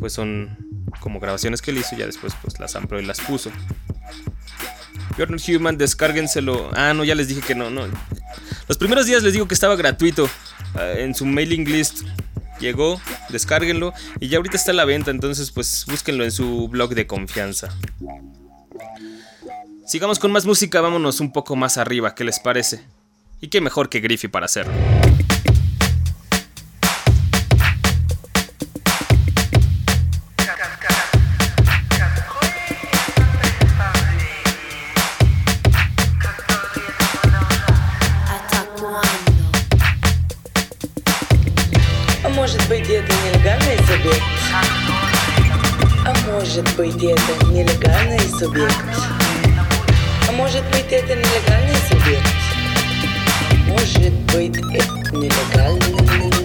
pues 0.00 0.12
son 0.12 0.56
como 1.00 1.20
grabaciones 1.20 1.60
que 1.60 1.70
él 1.70 1.78
hizo 1.78 1.94
y 1.94 1.98
ya 1.98 2.06
después 2.06 2.34
pues 2.42 2.58
las 2.58 2.74
amplió 2.76 3.00
y 3.00 3.04
las 3.04 3.20
puso. 3.20 3.50
Bjorn 5.16 5.36
Human, 5.48 5.78
descárguenselo. 5.78 6.70
Ah, 6.74 6.92
no, 6.94 7.04
ya 7.04 7.14
les 7.14 7.28
dije 7.28 7.40
que 7.40 7.54
no, 7.54 7.70
no. 7.70 7.86
Los 8.68 8.78
primeros 8.78 9.06
días 9.06 9.22
les 9.22 9.32
digo 9.32 9.46
que 9.46 9.54
estaba 9.54 9.76
gratuito. 9.76 10.28
Ah, 10.74 10.94
en 10.96 11.14
su 11.14 11.24
mailing 11.24 11.64
list 11.64 12.02
llegó, 12.60 13.00
descárguenlo 13.28 13.92
y 14.20 14.28
ya 14.28 14.38
ahorita 14.38 14.56
está 14.56 14.72
a 14.72 14.74
la 14.74 14.84
venta, 14.84 15.10
entonces 15.10 15.50
pues 15.50 15.84
búsquenlo 15.88 16.24
en 16.24 16.30
su 16.30 16.68
blog 16.68 16.94
de 16.94 17.06
confianza. 17.06 17.68
Sigamos 19.86 20.18
con 20.18 20.32
más 20.32 20.46
música, 20.46 20.80
vámonos 20.80 21.20
un 21.20 21.32
poco 21.32 21.56
más 21.56 21.76
arriba, 21.76 22.14
¿qué 22.14 22.24
les 22.24 22.40
parece? 22.40 22.82
Y 23.40 23.48
qué 23.48 23.60
mejor 23.60 23.88
que 23.88 24.00
Griffey 24.00 24.30
para 24.30 24.46
hacerlo. 24.46 24.72
Может 46.54 46.76
быть, 46.76 47.02
это 47.02 47.46
нелегальный 47.46 48.28
субъект. 48.38 48.76
А 50.28 50.32
может 50.34 50.62
быть, 50.66 50.86
это 50.88 51.16
нелегальный 51.16 51.74
субъект. 51.88 52.28
Может 53.66 54.12
быть, 54.32 54.56
это 54.56 55.16
нелегальный... 55.16 56.43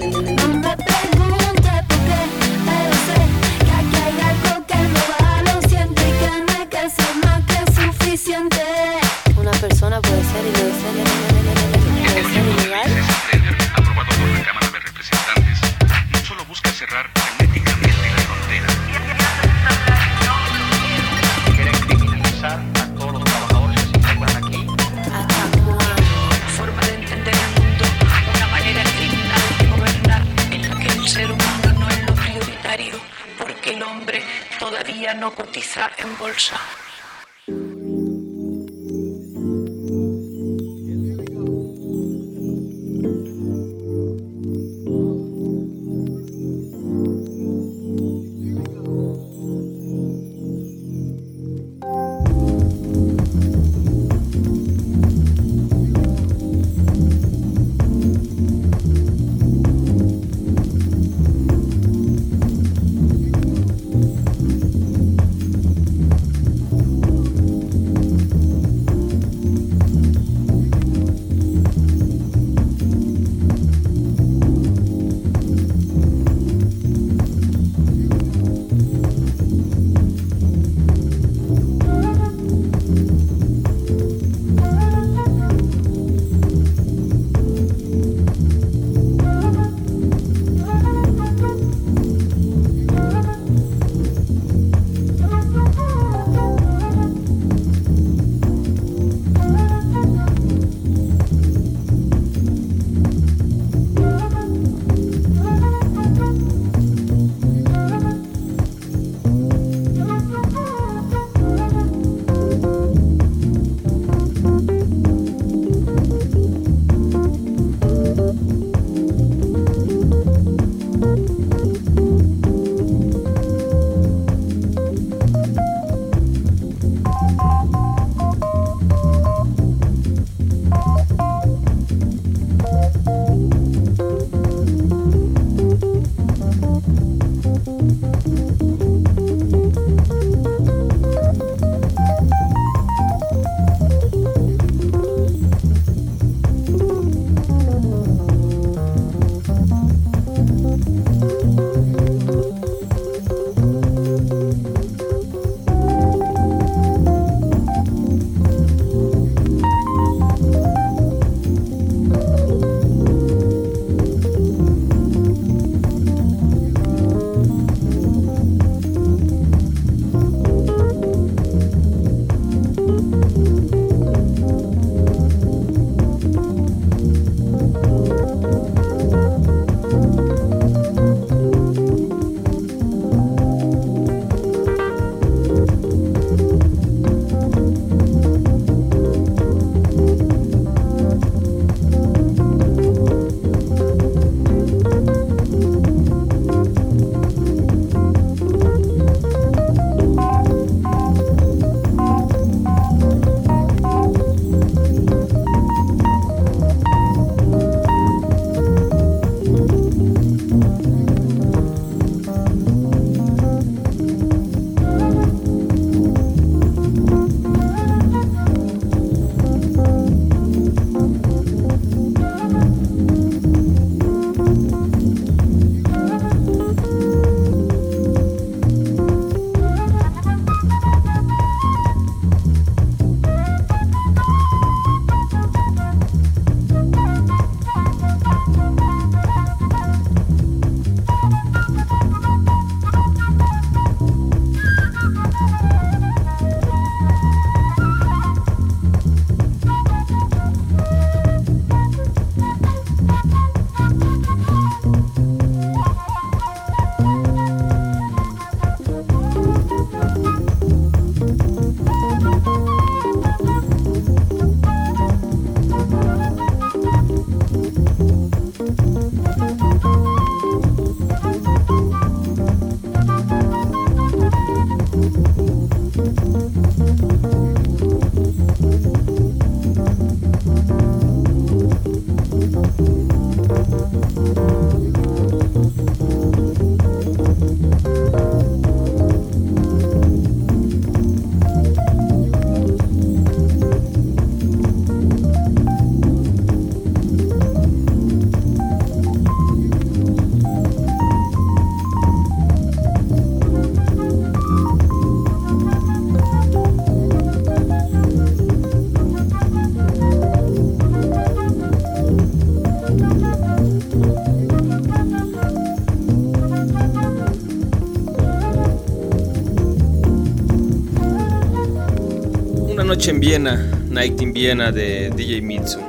noche 322.90 323.12
en 323.12 323.20
Viena, 323.20 323.72
Night 323.92 324.20
in 324.20 324.34
Viena 324.34 324.72
de 324.72 325.12
DJ 325.16 325.44
Mitsu. 325.44 325.80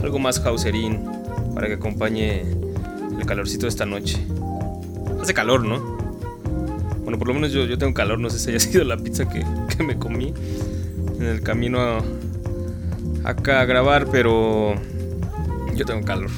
Algo 0.00 0.20
más 0.20 0.38
hauserín 0.46 1.00
para 1.52 1.66
que 1.66 1.72
acompañe 1.72 2.42
el 2.42 3.26
calorcito 3.26 3.66
de 3.66 3.70
esta 3.70 3.84
noche. 3.84 4.18
Hace 5.20 5.34
calor, 5.34 5.64
¿no? 5.64 5.80
Bueno, 7.02 7.18
por 7.18 7.26
lo 7.26 7.34
menos 7.34 7.50
yo, 7.50 7.64
yo 7.64 7.76
tengo 7.76 7.92
calor, 7.92 8.20
no 8.20 8.30
sé 8.30 8.38
si 8.38 8.50
haya 8.50 8.60
sido 8.60 8.84
la 8.84 8.96
pizza 8.96 9.28
que, 9.28 9.44
que 9.76 9.82
me 9.82 9.98
comí 9.98 10.32
en 11.18 11.26
el 11.26 11.42
camino 11.42 11.80
a, 11.80 12.04
acá 13.24 13.60
a 13.60 13.64
grabar, 13.64 14.06
pero 14.08 14.76
yo 15.74 15.84
tengo 15.84 16.06
calor. 16.06 16.30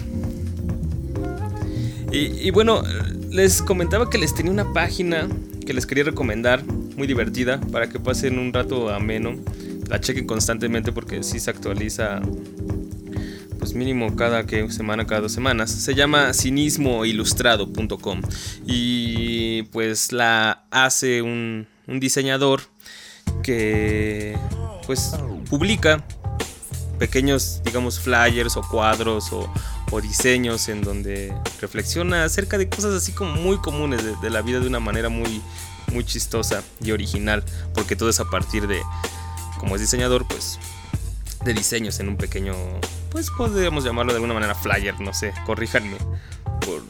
Y, 2.11 2.49
y, 2.49 2.51
bueno, 2.53 2.83
les 3.29 3.61
comentaba 3.61 4.09
que 4.09 4.17
les 4.17 4.35
tenía 4.35 4.51
una 4.51 4.73
página 4.73 5.29
que 5.67 5.75
les 5.75 5.85
quería 5.85 6.05
recomendar, 6.05 6.65
muy 6.97 7.07
divertida, 7.07 7.61
para 7.71 7.91
que 7.91 8.01
pasen 8.01 8.39
un 8.39 8.51
rato 8.51 8.89
ameno. 8.89 9.37
La 9.91 10.01
chequen 10.01 10.25
constantemente 10.25 10.93
porque 10.93 11.25
sí 11.25 11.41
se 11.41 11.51
actualiza, 11.51 12.21
pues 13.59 13.75
mínimo 13.75 14.15
cada 14.15 14.47
que 14.47 14.71
semana, 14.71 15.05
cada 15.05 15.23
dos 15.23 15.33
semanas. 15.33 15.69
Se 15.69 15.97
llama 15.97 16.33
cinismoilustrado.com 16.33 18.23
y 18.67 19.65
pues 19.65 20.13
la 20.13 20.65
hace 20.71 21.23
un, 21.23 21.67
un 21.89 21.99
diseñador 21.99 22.63
que 23.43 24.39
pues 24.87 25.11
publica 25.49 26.05
pequeños, 27.01 27.61
digamos, 27.65 27.99
flyers 27.99 28.57
o 28.57 28.63
cuadros 28.63 29.33
o, 29.33 29.53
diseños 30.01 30.69
en 30.69 30.83
donde 30.83 31.35
reflexiona 31.61 32.23
acerca 32.23 32.59
de 32.59 32.69
cosas 32.69 32.95
así 32.95 33.11
como 33.11 33.35
muy 33.35 33.59
comunes 33.59 34.05
de, 34.05 34.15
de, 34.23 34.31
la 34.31 34.41
vida 34.41 34.61
de 34.61 34.69
una 34.69 34.79
manera 34.79 35.09
muy, 35.09 35.43
muy 35.93 36.05
chistosa 36.05 36.63
y 36.81 36.93
original, 36.93 37.45
porque 37.75 37.97
todo 37.97 38.09
es 38.09 38.21
a 38.21 38.31
partir 38.31 38.69
de, 38.69 38.81
como 39.61 39.77
es 39.77 39.83
diseñador, 39.83 40.27
pues 40.27 40.59
de 41.45 41.55
diseños 41.55 42.01
en 42.01 42.09
un 42.09 42.17
pequeño, 42.17 42.55
pues 43.11 43.31
podríamos 43.31 43.85
llamarlo 43.85 44.13
de 44.13 44.17
alguna 44.17 44.35
manera 44.35 44.55
flyer, 44.55 44.99
no 45.01 45.15
sé, 45.15 45.33
corríjanme, 45.47 45.97
por, 46.61 46.83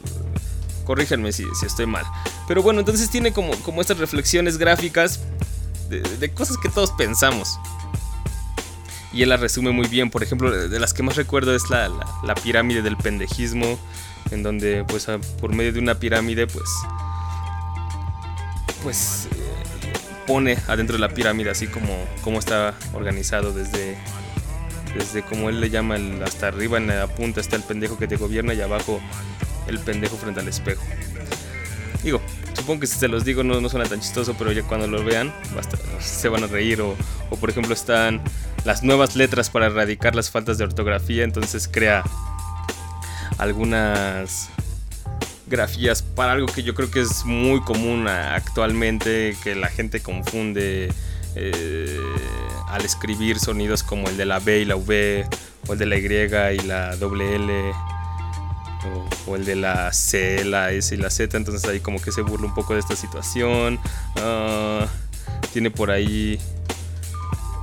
corríjanme 0.85 1.31
si, 1.31 1.45
si, 1.59 1.65
estoy 1.65 1.85
mal. 1.85 2.05
Pero 2.47 2.63
bueno, 2.63 2.79
entonces 2.79 3.09
tiene 3.09 3.33
como, 3.33 3.53
como 3.59 3.81
estas 3.81 3.97
reflexiones 3.99 4.57
gráficas 4.57 5.19
de, 5.89 6.33
cosas 6.33 6.57
que 6.57 6.69
todos 6.69 6.91
pensamos 6.91 7.59
y 9.13 9.23
él 9.23 9.29
la 9.29 9.37
resume 9.37 9.71
muy 9.71 9.87
bien. 9.87 10.09
Por 10.09 10.23
ejemplo, 10.23 10.49
de 10.51 10.79
las 10.79 10.93
que 10.93 11.03
más 11.03 11.17
recuerdo 11.17 11.53
es 11.53 11.69
la, 11.69 11.89
la, 12.23 12.35
pirámide 12.35 12.81
del 12.81 12.95
pendejismo, 12.95 13.77
en 14.31 14.43
donde 14.43 14.85
pues 14.85 15.07
por 15.41 15.53
medio 15.53 15.73
de 15.73 15.79
una 15.79 15.95
pirámide 15.95 16.47
pues 16.47 16.69
pues 18.81 19.27
pone 20.31 20.57
adentro 20.69 20.95
de 20.95 21.01
la 21.01 21.09
pirámide 21.09 21.49
así 21.49 21.67
como, 21.67 22.07
como 22.21 22.39
está 22.39 22.73
organizado 22.93 23.51
desde 23.51 23.97
desde 24.95 25.23
como 25.23 25.49
él 25.49 25.59
le 25.59 25.69
llama 25.69 25.97
hasta 26.23 26.47
arriba 26.47 26.77
en 26.77 26.87
la 26.87 27.05
punta 27.07 27.41
está 27.41 27.57
el 27.57 27.63
pendejo 27.63 27.97
que 27.97 28.07
te 28.07 28.15
gobierna 28.15 28.53
y 28.53 28.61
abajo 28.61 29.01
el 29.67 29.77
pendejo 29.79 30.15
frente 30.15 30.39
al 30.39 30.47
espejo. 30.47 30.83
Digo, 32.01 32.21
supongo 32.53 32.79
que 32.79 32.87
si 32.87 32.97
se 32.97 33.09
los 33.09 33.25
digo 33.25 33.43
no, 33.43 33.59
no 33.59 33.67
suena 33.67 33.89
tan 33.89 33.99
chistoso, 33.99 34.33
pero 34.37 34.53
ya 34.53 34.63
cuando 34.63 34.87
lo 34.87 35.03
vean 35.03 35.33
se 35.99 36.29
van 36.29 36.45
a 36.45 36.47
reír 36.47 36.79
o, 36.81 36.95
o 37.29 37.35
por 37.35 37.49
ejemplo 37.49 37.73
están 37.73 38.21
las 38.63 38.83
nuevas 38.83 39.17
letras 39.17 39.49
para 39.49 39.65
erradicar 39.65 40.15
las 40.15 40.31
faltas 40.31 40.57
de 40.57 40.63
ortografía, 40.63 41.25
entonces 41.25 41.67
crea 41.69 42.05
algunas 43.37 44.49
grafías 45.51 46.01
para 46.01 46.31
algo 46.31 46.47
que 46.47 46.63
yo 46.63 46.73
creo 46.73 46.89
que 46.89 47.01
es 47.01 47.25
muy 47.25 47.61
común 47.61 48.07
actualmente, 48.07 49.35
que 49.43 49.53
la 49.53 49.67
gente 49.67 50.01
confunde 50.01 50.91
eh, 51.35 51.99
al 52.69 52.83
escribir 52.83 53.37
sonidos 53.37 53.83
como 53.83 54.07
el 54.07 54.17
de 54.17 54.25
la 54.25 54.39
B 54.39 54.61
y 54.61 54.65
la 54.65 54.75
V, 54.75 55.27
o 55.67 55.73
el 55.73 55.79
de 55.79 55.85
la 55.85 55.97
Y 55.97 56.55
y 56.55 56.65
la 56.65 56.95
doble 56.95 57.35
L, 57.35 57.71
o, 59.27 59.35
el 59.35 59.45
de 59.45 59.55
la 59.55 59.93
C, 59.93 60.43
la 60.45 60.71
S 60.71 60.95
y 60.95 60.97
la 60.97 61.11
Z, 61.11 61.37
entonces 61.37 61.69
ahí 61.69 61.81
como 61.81 62.01
que 62.01 62.11
se 62.11 62.21
burla 62.21 62.47
un 62.47 62.55
poco 62.55 62.73
de 62.73 62.79
esta 62.79 62.95
situación. 62.95 63.79
Uh, 64.15 64.85
tiene 65.53 65.69
por 65.69 65.91
ahí 65.91 66.39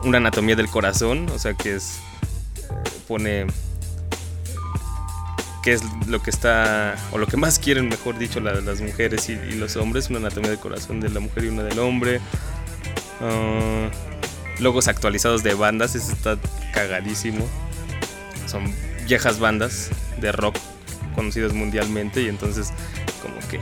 una 0.05 0.18
anatomía 0.18 0.55
del 0.55 0.68
corazón, 0.68 1.28
o 1.30 1.39
sea 1.39 1.55
que 1.55 1.76
es 1.76 1.99
pone 3.09 3.47
qué 5.63 5.73
es 5.73 5.83
lo 6.07 6.23
que 6.23 6.31
está 6.31 6.97
o 7.13 7.19
lo 7.19 7.27
que 7.27 7.37
más 7.37 7.59
quieren, 7.59 7.89
mejor 7.89 8.19
dicho, 8.19 8.41
la, 8.41 8.55
las 8.61 8.81
mujeres 8.81 9.29
y, 9.29 9.37
los 9.53 9.77
hombres, 9.77 10.11
una 10.11 10.19
anatomía 10.19 10.51
del 10.51 10.59
corazón 10.59 11.01
de 11.01 11.09
la 11.09 11.21
mujer 11.21 11.45
y 11.45 11.49
una 11.49 11.63
del 11.63 11.79
hombre. 11.79 12.21
Uh, 13.21 14.63
logos 14.63 14.89
actualizados 14.89 15.43
de 15.43 15.55
bandas, 15.55 15.95
eso 15.95 16.13
está 16.13 16.39
cagadísimo. 16.73 17.47
Son 18.47 18.73
viejas 19.07 19.39
bandas 19.39 19.91
de 20.21 20.33
rock 20.33 20.57
conocidas 21.15 21.53
mundialmente 21.53 22.23
y 22.23 22.29
entonces 22.29 22.73
como 23.23 23.37
que 23.49 23.61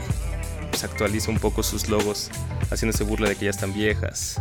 se 0.77 0.85
actualiza 0.85 1.31
un 1.31 1.39
poco 1.39 1.63
sus 1.63 1.89
logos 1.89 2.29
haciéndose 2.69 3.03
burla 3.03 3.29
de 3.29 3.35
que 3.35 3.45
ya 3.45 3.51
están 3.51 3.73
viejas. 3.73 4.39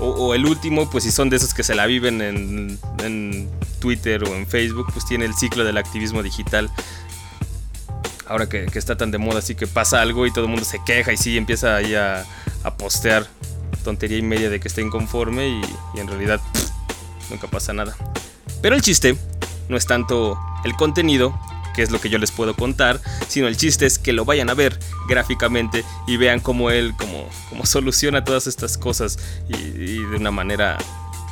O, 0.00 0.34
el 0.34 0.46
último, 0.46 0.88
pues 0.88 1.04
si 1.04 1.10
son 1.10 1.28
de 1.28 1.36
esos 1.36 1.54
que 1.54 1.64
se 1.64 1.74
la 1.74 1.86
viven 1.86 2.22
en, 2.22 2.78
en, 3.02 3.50
Twitter 3.80 4.22
o 4.24 4.34
en 4.34 4.46
Facebook, 4.46 4.88
pues 4.92 5.04
tiene 5.06 5.24
el 5.24 5.34
ciclo 5.34 5.64
del 5.64 5.76
activismo 5.76 6.22
digital. 6.22 6.70
Ahora 8.26 8.48
que, 8.48 8.66
está 8.74 8.96
tan 8.96 9.10
de 9.10 9.18
moda, 9.18 9.40
así 9.40 9.54
que 9.54 9.66
pasa 9.66 10.00
algo 10.00 10.26
y 10.26 10.32
todo 10.32 10.44
el 10.44 10.50
mundo 10.50 10.64
se 10.64 10.82
queja 10.84 11.12
y 11.12 11.16
sí 11.16 11.36
empieza 11.36 11.76
ahí 11.76 11.94
a, 11.94 12.24
a 12.64 12.76
postear 12.76 13.26
tontería 13.84 14.18
y 14.18 14.22
media 14.22 14.50
de 14.50 14.60
que 14.60 14.68
está 14.68 14.80
inconforme 14.80 15.48
y, 15.48 15.62
y 15.94 16.00
en 16.00 16.06
realidad 16.08 16.40
nunca 17.30 17.48
pasa 17.48 17.72
nada. 17.72 17.96
Pero 18.62 18.74
el 18.74 18.82
chiste 18.82 19.16
no 19.68 19.76
es 19.76 19.86
tanto 19.86 20.38
el 20.64 20.74
contenido, 20.74 21.38
que 21.78 21.84
es 21.84 21.92
lo 21.92 22.00
que 22.00 22.10
yo 22.10 22.18
les 22.18 22.32
puedo 22.32 22.56
contar, 22.56 23.00
sino 23.28 23.46
el 23.46 23.56
chiste 23.56 23.86
es 23.86 24.00
que 24.00 24.12
lo 24.12 24.24
vayan 24.24 24.50
a 24.50 24.54
ver 24.54 24.80
gráficamente 25.08 25.84
y 26.08 26.16
vean 26.16 26.40
cómo 26.40 26.72
él 26.72 26.92
como, 26.98 27.30
como 27.48 27.66
soluciona 27.66 28.24
todas 28.24 28.48
estas 28.48 28.76
cosas 28.76 29.16
y, 29.48 29.98
de 29.98 30.16
una 30.16 30.32
manera 30.32 30.76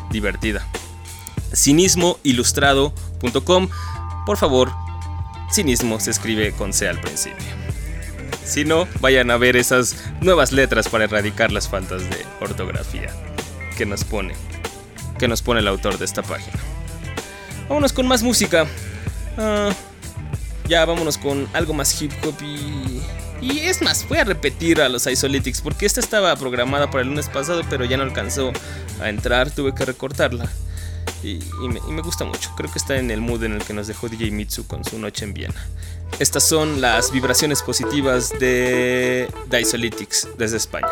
divertida. 0.08 0.64
Cinismoilustrado.com 1.52 3.68
Por 4.24 4.36
favor, 4.36 4.70
cinismo 5.50 5.98
se 5.98 6.12
escribe 6.12 6.52
con 6.52 6.72
C 6.72 6.88
al 6.88 7.00
principio. 7.00 7.44
Si 8.44 8.64
no, 8.64 8.86
vayan 9.00 9.32
a 9.32 9.36
ver 9.36 9.56
esas 9.56 9.96
nuevas 10.20 10.52
letras 10.52 10.88
para 10.88 11.06
erradicar 11.06 11.50
las 11.50 11.68
faltas 11.68 12.08
de 12.08 12.24
ortografía 12.40 13.12
que 13.76 13.84
nos 13.84 14.04
pone, 14.04 14.36
que 15.18 15.26
nos 15.26 15.42
pone 15.42 15.58
el 15.58 15.66
autor 15.66 15.98
de 15.98 16.04
esta 16.04 16.22
página. 16.22 16.56
Vámonos 17.68 17.92
con 17.92 18.06
más 18.06 18.22
música. 18.22 18.68
Uh, 19.36 19.72
ya 20.68 20.84
vámonos 20.84 21.18
con 21.18 21.48
algo 21.52 21.74
más 21.74 22.00
hip 22.00 22.12
hop 22.24 22.34
y... 22.42 23.00
Y 23.40 23.58
es 23.60 23.82
más, 23.82 24.08
voy 24.08 24.16
a 24.16 24.24
repetir 24.24 24.80
a 24.80 24.88
los 24.88 25.06
Isolytics 25.06 25.60
porque 25.60 25.84
esta 25.84 26.00
estaba 26.00 26.34
programada 26.36 26.90
para 26.90 27.02
el 27.02 27.08
lunes 27.08 27.28
pasado 27.28 27.62
pero 27.68 27.84
ya 27.84 27.98
no 27.98 28.02
alcanzó 28.02 28.50
a 29.00 29.10
entrar, 29.10 29.50
tuve 29.50 29.74
que 29.74 29.84
recortarla. 29.84 30.50
Y, 31.22 31.38
me, 31.68 32.02
gusta 32.02 32.24
mucho, 32.24 32.52
creo 32.56 32.70
que 32.70 32.78
está 32.78 32.96
en 32.96 33.10
el 33.10 33.20
mood 33.20 33.42
en 33.44 33.52
el 33.52 33.64
que 33.64 33.72
nos 33.72 33.88
dejó 33.88 34.08
DJ 34.08 34.30
Mitsu 34.30 34.66
con 34.66 34.84
su 34.84 34.98
noche 34.98 35.24
en 35.24 35.34
Viena. 35.34 35.66
Estas 36.18 36.46
son 36.48 36.80
las 36.80 37.10
vibraciones 37.10 37.62
positivas 37.62 38.30
de 38.38 39.28
Isolytics 39.50 40.28
desde 40.38 40.56
España. 40.56 40.86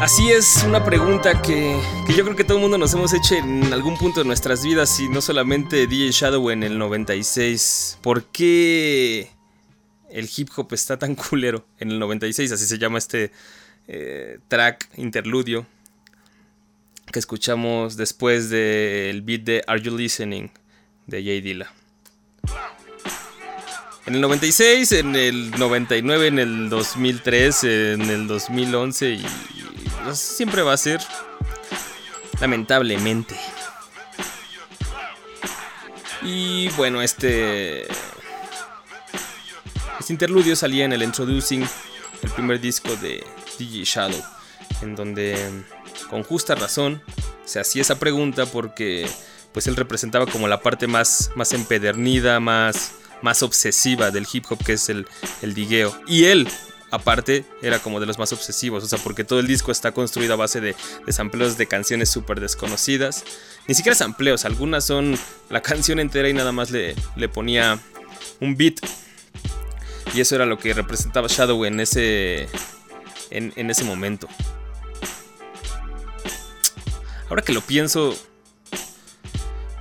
Así 0.00 0.32
es, 0.32 0.64
una 0.66 0.84
pregunta 0.84 1.40
que, 1.40 1.80
yo 2.08 2.24
creo 2.24 2.34
que 2.34 2.42
todo 2.42 2.56
el 2.56 2.62
mundo 2.62 2.78
nos 2.78 2.92
hemos 2.94 3.14
hecho 3.14 3.36
en 3.36 3.72
algún 3.72 3.96
punto 3.96 4.18
de 4.20 4.26
nuestras 4.26 4.64
vidas 4.64 4.98
y 4.98 5.08
no 5.08 5.20
solamente 5.20 5.86
DJ 5.86 6.10
Shadow 6.10 6.50
en 6.50 6.64
el 6.64 6.76
96. 6.78 7.98
¿Por 8.02 8.24
qué 8.24 9.30
el 10.10 10.28
hip 10.36 10.48
hop 10.56 10.72
está 10.72 10.98
tan 10.98 11.14
culero 11.30 11.64
en 11.78 11.92
el 11.92 12.00
96? 12.00 12.50
Así 12.50 12.66
se 12.66 12.78
llama 12.78 12.98
este 12.98 13.30
eh, 13.86 14.40
track 14.48 14.88
interludio 14.96 15.64
que 17.12 17.20
escuchamos 17.20 17.96
después 17.96 18.50
del 18.50 19.22
beat 19.22 19.42
de 19.42 19.62
Are 19.68 19.80
You 19.80 19.96
Listening 19.96 20.50
de 21.06 21.22
Jay 21.22 21.40
Dilla. 21.40 21.72
En 24.04 24.16
el 24.16 24.20
96, 24.20 24.92
en 24.92 25.14
el 25.14 25.52
99, 25.52 26.26
en 26.26 26.38
el 26.40 26.68
2003, 26.68 27.64
en 27.64 28.02
el 28.02 28.26
2011 28.26 29.10
y 29.10 29.26
siempre 30.12 30.62
va 30.62 30.72
a 30.72 30.76
ser 30.76 31.00
lamentablemente. 32.40 33.36
Y 36.22 36.68
bueno, 36.70 37.00
este 37.00 37.86
este 40.00 40.12
interludio 40.12 40.56
salía 40.56 40.84
en 40.84 40.92
el 40.92 41.02
Introducing, 41.04 41.64
el 42.22 42.30
primer 42.30 42.60
disco 42.60 42.94
de 42.96 43.24
DJ 43.58 43.84
Shadow, 43.84 44.22
en 44.82 44.96
donde 44.96 45.36
con 46.10 46.24
justa 46.24 46.56
razón 46.56 47.00
se 47.44 47.60
hacía 47.60 47.82
esa 47.82 48.00
pregunta 48.00 48.46
porque 48.46 49.08
pues 49.52 49.68
él 49.68 49.76
representaba 49.76 50.26
como 50.26 50.48
la 50.48 50.60
parte 50.60 50.88
más 50.88 51.30
más 51.36 51.52
empedernida, 51.52 52.40
más 52.40 52.94
más 53.22 53.42
obsesiva 53.42 54.10
del 54.10 54.26
hip 54.30 54.44
hop, 54.50 54.62
que 54.64 54.74
es 54.74 54.88
el, 54.88 55.06
el 55.40 55.54
digueo. 55.54 55.98
Y 56.06 56.24
él, 56.24 56.48
aparte, 56.90 57.44
era 57.62 57.78
como 57.78 58.00
de 58.00 58.06
los 58.06 58.18
más 58.18 58.32
obsesivos, 58.32 58.84
o 58.84 58.88
sea, 58.88 58.98
porque 58.98 59.24
todo 59.24 59.40
el 59.40 59.46
disco 59.46 59.72
está 59.72 59.92
construido 59.92 60.34
a 60.34 60.36
base 60.36 60.60
de, 60.60 60.74
de 61.06 61.12
sampleos 61.12 61.56
de 61.56 61.66
canciones 61.66 62.10
súper 62.10 62.40
desconocidas. 62.40 63.24
Ni 63.68 63.74
siquiera 63.74 63.96
sampleos, 63.96 64.44
algunas 64.44 64.84
son 64.84 65.16
la 65.48 65.62
canción 65.62 66.00
entera 66.00 66.28
y 66.28 66.34
nada 66.34 66.52
más 66.52 66.70
le, 66.70 66.94
le 67.16 67.28
ponía 67.28 67.78
un 68.40 68.56
beat. 68.56 68.80
Y 70.14 70.20
eso 70.20 70.34
era 70.34 70.44
lo 70.44 70.58
que 70.58 70.74
representaba 70.74 71.28
Shadow 71.28 71.64
en 71.64 71.80
ese, 71.80 72.48
en, 73.30 73.52
en 73.56 73.70
ese 73.70 73.84
momento. 73.84 74.28
Ahora 77.30 77.42
que 77.42 77.54
lo 77.54 77.62
pienso, 77.62 78.14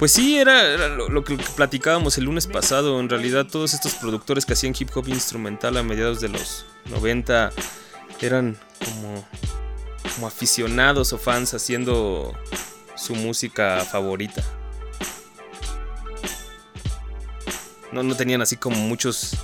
pues 0.02 0.14
sí, 0.14 0.40
era, 0.40 0.88
lo, 0.88 1.24
que 1.24 1.38
platicábamos 1.56 2.18
el 2.18 2.24
lunes 2.24 2.48
pasado. 2.48 3.00
En 3.00 3.08
realidad, 3.08 3.46
todos 3.46 3.76
estos 3.76 3.94
productores 3.94 4.48
que 4.48 4.54
hacían 4.54 4.74
hip 4.76 4.90
hop 4.96 5.08
instrumental 5.08 5.78
a 5.78 5.84
mediados 5.84 6.20
de 6.20 6.30
los 6.30 6.66
90 6.86 7.52
eran 8.20 8.58
como, 8.84 9.28
como 10.16 10.26
aficionados 10.26 11.14
o 11.14 11.20
fans 11.20 11.54
haciendo 11.54 12.36
su 12.96 13.14
música 13.14 13.86
favorita. 13.92 14.44
No, 17.92 18.02
no 18.02 18.16
tenían 18.16 18.42
así 18.42 18.58
como 18.58 18.78
muchos 18.78 19.38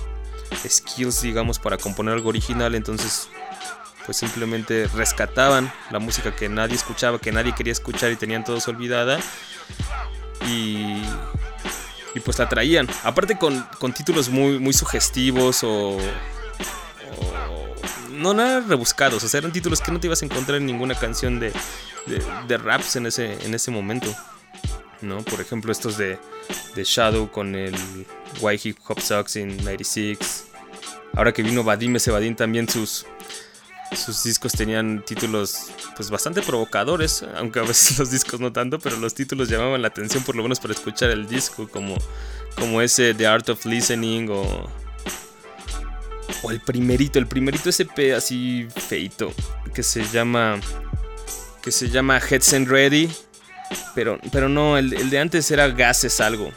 skills, 0.66 1.22
digamos, 1.22 1.60
para 1.60 1.78
componer 1.78 2.14
algo 2.14 2.30
original. 2.30 2.74
Entonces, 2.74 3.28
pues 4.06 4.16
simplemente 4.16 4.88
rescataban 4.88 5.72
la 5.92 6.00
música 6.00 6.34
que 6.34 6.48
nadie 6.48 6.74
escuchaba, 6.74 7.20
que 7.20 7.30
nadie 7.30 7.54
quería 7.54 7.72
escuchar 7.72 8.10
y 8.10 8.16
tenían 8.16 8.42
todos 8.42 8.66
olvidada 8.66 9.20
y, 10.48 11.02
y 12.14 12.20
pues 12.20 12.38
la 12.38 12.48
traían. 12.48 12.88
Aparte 13.04 13.38
con, 13.38 13.66
títulos 13.92 14.28
muy, 14.28 14.58
muy 14.58 14.72
sugestivos 14.72 15.62
o, 15.62 15.98
no 18.10 18.34
nada 18.34 18.60
rebuscados, 18.60 19.22
o 19.22 19.28
sea, 19.28 19.38
eran 19.38 19.52
títulos 19.52 19.80
que 19.80 19.92
no 19.92 20.00
te 20.00 20.08
ibas 20.08 20.22
a 20.22 20.24
encontrar 20.24 20.58
en 20.58 20.66
ninguna 20.66 20.94
canción 20.94 21.38
de, 21.38 21.52
de, 22.48 22.58
raps 22.58 22.96
en 22.96 23.06
ese, 23.06 23.34
en 23.44 23.54
ese 23.54 23.70
momento. 23.70 24.12
¿no? 25.00 25.22
Por 25.22 25.40
ejemplo, 25.40 25.70
estos 25.70 25.96
de, 25.96 26.18
de 26.74 26.84
Shadow 26.84 27.30
con 27.30 27.54
el 27.54 27.74
Why 28.40 28.60
Hip 28.62 28.78
Hop 28.88 29.00
Sucks 29.00 29.36
in 29.36 29.56
96. 29.58 30.46
Ahora 31.14 31.32
que 31.32 31.42
vino 31.42 31.62
Vadim 31.62 31.96
ese 31.96 32.10
Vadim 32.10 32.34
también 32.34 32.68
sus, 32.68 33.06
sus 33.96 34.22
discos 34.24 34.52
tenían 34.52 35.02
títulos 35.04 35.70
pues 35.96 36.10
bastante 36.10 36.42
provocadores, 36.42 37.24
aunque 37.36 37.58
a 37.58 37.62
veces 37.62 37.98
los 37.98 38.10
discos 38.10 38.40
no 38.40 38.52
tanto, 38.52 38.78
pero 38.78 38.96
los 38.96 39.14
títulos 39.14 39.48
llamaban 39.48 39.82
la 39.82 39.88
atención 39.88 40.22
por 40.24 40.36
lo 40.36 40.42
menos 40.42 40.60
para 40.60 40.74
escuchar 40.74 41.10
el 41.10 41.26
disco, 41.26 41.68
como, 41.68 41.96
como 42.56 42.80
ese 42.82 43.14
The 43.14 43.26
Art 43.26 43.48
of 43.48 43.64
Listening 43.64 44.28
o, 44.30 44.70
o 46.42 46.50
el 46.50 46.60
primerito, 46.60 47.18
el 47.18 47.26
primerito 47.26 47.70
SP 47.72 48.14
así 48.14 48.68
feito, 48.88 49.32
que 49.74 49.82
se 49.82 50.04
llama 50.08 50.60
que 51.62 51.72
se 51.72 51.90
llama 51.90 52.18
Heads 52.18 52.54
and 52.54 52.68
Ready, 52.68 53.10
pero, 53.94 54.18
pero 54.32 54.48
no, 54.48 54.78
el, 54.78 54.92
el 54.92 55.10
de 55.10 55.18
antes 55.18 55.50
era 55.50 55.68
Gases 55.68 56.20
algo. 56.20 56.52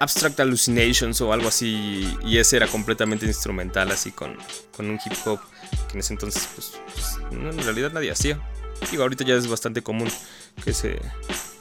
Abstract 0.00 0.38
Hallucinations 0.40 1.20
o 1.20 1.32
algo 1.32 1.48
así. 1.48 2.16
Y 2.24 2.38
ese 2.38 2.56
era 2.56 2.66
completamente 2.66 3.26
instrumental, 3.26 3.90
así 3.90 4.12
con, 4.12 4.36
con 4.76 4.88
un 4.88 4.98
hip 5.04 5.14
hop 5.24 5.40
que 5.88 5.94
en 5.94 6.00
ese 6.00 6.12
entonces, 6.12 6.48
pues, 6.54 6.72
pues 6.94 7.18
en 7.30 7.62
realidad 7.64 7.92
nadie 7.92 8.10
hacía. 8.10 8.40
Digo, 8.90 9.02
ahorita 9.02 9.24
ya 9.24 9.34
es 9.34 9.48
bastante 9.48 9.82
común 9.82 10.08
que 10.64 10.72
se, 10.72 11.00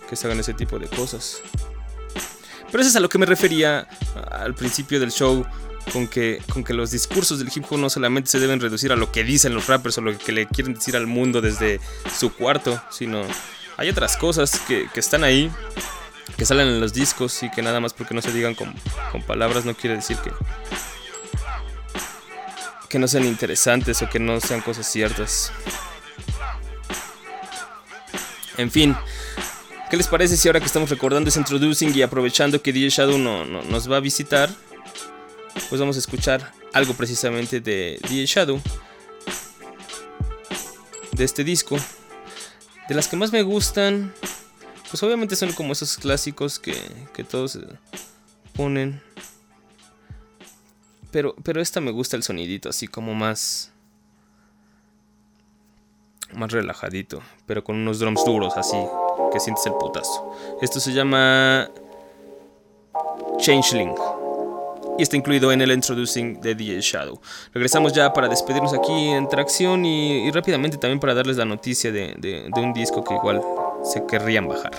que 0.09 0.15
se 0.15 0.27
hagan 0.27 0.39
ese 0.39 0.53
tipo 0.53 0.79
de 0.79 0.87
cosas. 0.87 1.41
Pero 2.71 2.81
eso 2.81 2.89
es 2.89 2.95
a 2.95 2.99
lo 2.99 3.09
que 3.09 3.17
me 3.17 3.25
refería 3.25 3.87
al 4.31 4.53
principio 4.53 4.99
del 4.99 5.11
show. 5.11 5.45
Con 5.93 6.09
que, 6.09 6.41
con 6.51 6.65
que 6.65 6.73
los 6.73 6.91
discursos 6.91 7.39
del 7.39 7.49
hip 7.55 7.63
hop 7.69 7.79
no 7.79 7.89
solamente 7.89 8.29
se 8.29 8.41
deben 8.41 8.59
reducir 8.59 8.91
a 8.91 8.97
lo 8.97 9.09
que 9.09 9.23
dicen 9.23 9.53
los 9.53 9.67
rappers 9.67 9.97
o 9.97 10.01
lo 10.01 10.17
que 10.17 10.33
le 10.33 10.45
quieren 10.45 10.73
decir 10.73 10.97
al 10.97 11.07
mundo 11.07 11.39
desde 11.39 11.79
su 12.13 12.33
cuarto, 12.33 12.83
sino 12.91 13.21
hay 13.77 13.87
otras 13.87 14.17
cosas 14.17 14.59
que, 14.67 14.89
que 14.93 14.99
están 14.99 15.23
ahí 15.23 15.49
que 16.35 16.45
salen 16.45 16.67
en 16.67 16.79
los 16.79 16.93
discos 16.93 17.41
y 17.43 17.49
que 17.49 17.61
nada 17.61 17.79
más 17.79 17.93
porque 17.93 18.13
no 18.13 18.21
se 18.21 18.31
digan 18.31 18.55
con, 18.55 18.73
palabras 19.25 19.65
no 19.65 19.75
quiere 19.75 19.95
decir 19.95 20.17
que, 20.17 20.31
que 22.89 22.99
no 22.99 23.07
sean 23.07 23.25
interesantes 23.25 24.01
o 24.01 24.09
que 24.09 24.19
no 24.19 24.39
sean 24.39 24.61
cosas 24.61 24.89
ciertas. 24.91 25.51
En 28.57 28.71
fin, 28.71 28.95
¿qué 29.89 29.97
les 29.97 30.07
parece 30.07 30.35
si 30.35 30.47
ahora 30.47 30.59
que 30.59 30.65
estamos 30.65 30.89
recordando 30.89 31.29
ese 31.29 31.39
introducing 31.39 31.95
y 31.95 32.01
aprovechando 32.01 32.61
que 32.61 32.73
DJ 32.73 32.89
Shadow 32.89 33.17
no, 33.17 33.45
nos 33.45 33.91
va 33.91 33.97
a 33.97 33.99
visitar, 33.99 34.49
pues 35.69 35.79
vamos 35.79 35.95
a 35.95 35.99
escuchar 35.99 36.53
algo 36.73 36.93
precisamente 36.93 37.61
de 37.61 37.99
DJ 38.09 38.25
Shadow, 38.25 38.61
de 41.11 41.23
este 41.23 41.43
disco. 41.43 41.77
De 42.89 42.95
las 42.95 43.07
que 43.09 43.17
más 43.17 43.33
me 43.33 43.41
gustan, 43.41 44.13
pues 44.89 45.03
obviamente 45.03 45.35
son 45.35 45.51
como 45.51 45.73
esos 45.73 45.97
clásicos 45.97 46.59
que, 46.59 46.75
que 47.13 47.23
todos 47.23 47.59
ponen. 48.55 49.01
Pero, 51.11 51.35
pero 51.43 51.61
esta 51.61 51.81
me 51.81 51.91
gusta 51.91 52.15
el 52.15 52.23
sonidito, 52.23 52.69
así 52.69 52.87
como 52.87 53.13
más. 53.13 53.71
Más 56.33 56.51
relajadito. 56.51 57.21
Pero 57.45 57.63
con 57.63 57.77
unos 57.77 57.99
drums 57.99 58.23
duros, 58.25 58.53
así. 58.57 58.77
Que 59.31 59.39
sientes 59.39 59.65
el 59.65 59.73
putazo. 59.73 60.31
Esto 60.61 60.79
se 60.79 60.93
llama. 60.93 61.69
Changeling. 63.39 63.93
Y 64.97 65.03
está 65.03 65.15
incluido 65.15 65.51
en 65.51 65.61
el 65.61 65.71
introducing 65.71 66.41
de 66.41 66.55
DJ 66.55 66.81
Shadow. 66.81 67.21
Regresamos 67.53 67.93
ya 67.93 68.11
para 68.13 68.27
despedirnos 68.27 68.73
aquí 68.73 69.09
en 69.09 69.29
tracción 69.29 69.85
y, 69.85 70.31
rápidamente 70.31 70.77
también 70.77 70.99
para 70.99 71.13
darles 71.13 71.37
la 71.37 71.45
noticia 71.45 71.91
de, 71.91 72.15
de 72.17 72.59
un 72.59 72.73
disco 72.73 73.03
que 73.03 73.13
igual 73.13 73.41
se 73.83 74.05
querrían 74.05 74.47
bajar. 74.47 74.71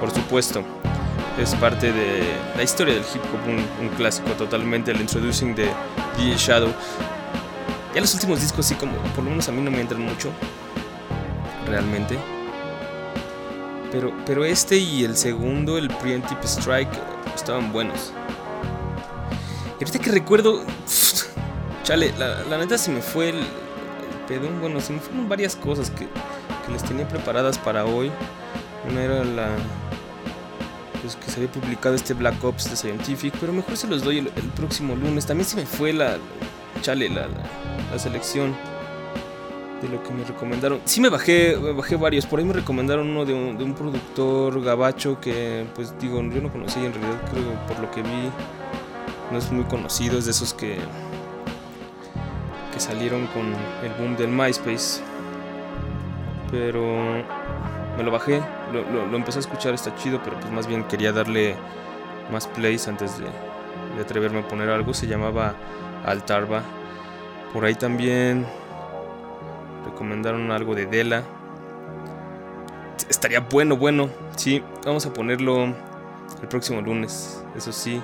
Por 0.00 0.10
supuesto. 0.10 0.62
Es 1.38 1.54
parte 1.56 1.92
de 1.92 2.22
la 2.56 2.62
historia 2.62 2.94
del 2.94 3.02
hip 3.02 3.22
hop, 3.32 3.82
un, 3.82 3.88
clásico 3.96 4.30
totalmente, 4.32 4.92
el 4.92 5.00
introducing 5.00 5.54
de 5.54 5.68
DJ 6.16 6.36
Shadow. 6.36 6.72
Ya 7.92 8.00
los 8.00 8.14
últimos 8.14 8.40
discos 8.40 8.66
sí 8.66 8.76
como, 8.76 8.96
por 9.14 9.24
lo 9.24 9.30
menos 9.30 9.48
a 9.48 9.52
mí 9.52 9.60
no 9.60 9.70
me 9.70 9.80
entran 9.80 10.00
mucho. 10.00 10.30
Realmente. 11.66 12.16
Pero, 13.90 14.12
pero 14.24 14.44
este 14.44 14.76
y 14.76 15.04
el 15.04 15.16
segundo, 15.16 15.76
el 15.76 15.88
Preemptive 15.88 16.40
Strike, 16.44 16.90
estaban 17.34 17.72
buenos. 17.72 18.12
Y 19.80 19.84
ahorita 19.84 19.98
que 19.98 20.10
recuerdo, 20.12 20.64
chale, 21.82 22.12
la, 22.16 22.58
neta 22.58 22.78
se 22.78 22.90
me 22.92 23.02
fue 23.02 23.30
el, 23.30 23.44
pedón. 24.28 24.60
Bueno, 24.60 24.80
se 24.80 24.92
me 24.92 25.00
fueron 25.00 25.28
varias 25.28 25.56
cosas 25.56 25.90
que, 25.90 26.08
les 26.70 26.82
tenía 26.82 27.06
preparadas 27.08 27.58
para 27.58 27.84
hoy. 27.84 28.10
Una 28.90 29.02
era 29.02 29.24
la. 29.24 29.48
Pues 31.02 31.16
que 31.16 31.30
se 31.30 31.36
había 31.36 31.52
publicado 31.52 31.94
este 31.94 32.14
Black 32.14 32.42
Ops 32.42 32.70
de 32.70 32.76
Scientific, 32.76 33.34
pero 33.38 33.52
mejor 33.52 33.76
se 33.76 33.86
los 33.86 34.02
doy 34.02 34.18
el, 34.18 34.28
próximo 34.56 34.96
lunes. 34.96 35.26
También 35.26 35.48
se 35.48 35.56
me 35.56 35.66
fue 35.66 35.92
la. 35.92 36.16
Chale, 36.82 37.08
la, 37.08 37.28
la, 37.90 37.98
selección 37.98 38.54
de 39.80 39.88
lo 39.88 40.02
que 40.02 40.12
me 40.12 40.24
recomendaron. 40.24 40.80
Sí 40.84 41.00
me 41.00 41.08
bajé, 41.08 41.56
bajé 41.56 41.96
varios. 41.96 42.26
Por 42.26 42.38
ahí 42.38 42.44
me 42.44 42.52
recomendaron 42.52 43.08
uno 43.08 43.24
de 43.24 43.32
un, 43.32 43.74
productor 43.74 44.62
gabacho 44.62 45.20
que, 45.20 45.66
pues 45.74 45.98
digo, 45.98 46.22
yo 46.22 46.40
no 46.40 46.50
conocía 46.50 46.84
en 46.84 46.92
realidad, 46.92 47.20
creo 47.30 47.66
por 47.66 47.78
lo 47.80 47.90
que 47.90 48.02
vi 48.02 48.30
no 49.30 49.38
es 49.38 49.50
muy 49.50 49.64
conocido, 49.64 50.18
es 50.18 50.26
de 50.26 50.30
esos 50.30 50.54
que, 50.54 50.78
que 52.72 52.80
salieron 52.80 53.26
con 53.28 53.52
el 53.82 53.92
boom 53.98 54.16
del 54.16 54.28
MySpace. 54.28 55.02
Pero 56.54 56.84
me 57.96 58.04
lo 58.04 58.12
bajé, 58.12 58.40
lo, 58.72 59.16
empecé 59.16 59.38
a 59.38 59.40
escuchar, 59.40 59.74
está 59.74 59.92
chido, 59.96 60.20
pero 60.22 60.38
pues 60.38 60.52
más 60.52 60.68
bien 60.68 60.84
quería 60.84 61.10
darle 61.10 61.56
más 62.30 62.46
plays 62.46 62.86
antes 62.86 63.18
de, 63.18 63.26
atreverme 64.00 64.38
a 64.38 64.46
poner 64.46 64.70
algo. 64.70 64.94
Se 64.94 65.08
llamaba 65.08 65.56
Altarba. 66.04 66.62
Por 67.52 67.64
ahí 67.64 67.74
también 67.74 68.46
recomendaron 69.84 70.52
algo 70.52 70.76
de 70.76 70.86
Dela. 70.86 71.24
Estaría 73.08 73.40
bueno, 73.40 73.76
bueno. 73.76 74.08
Sí, 74.36 74.62
vamos 74.86 75.06
a 75.06 75.12
ponerlo 75.12 75.64
el 75.64 76.48
próximo 76.48 76.80
lunes. 76.82 77.44
Eso 77.56 77.72
sí. 77.72 78.00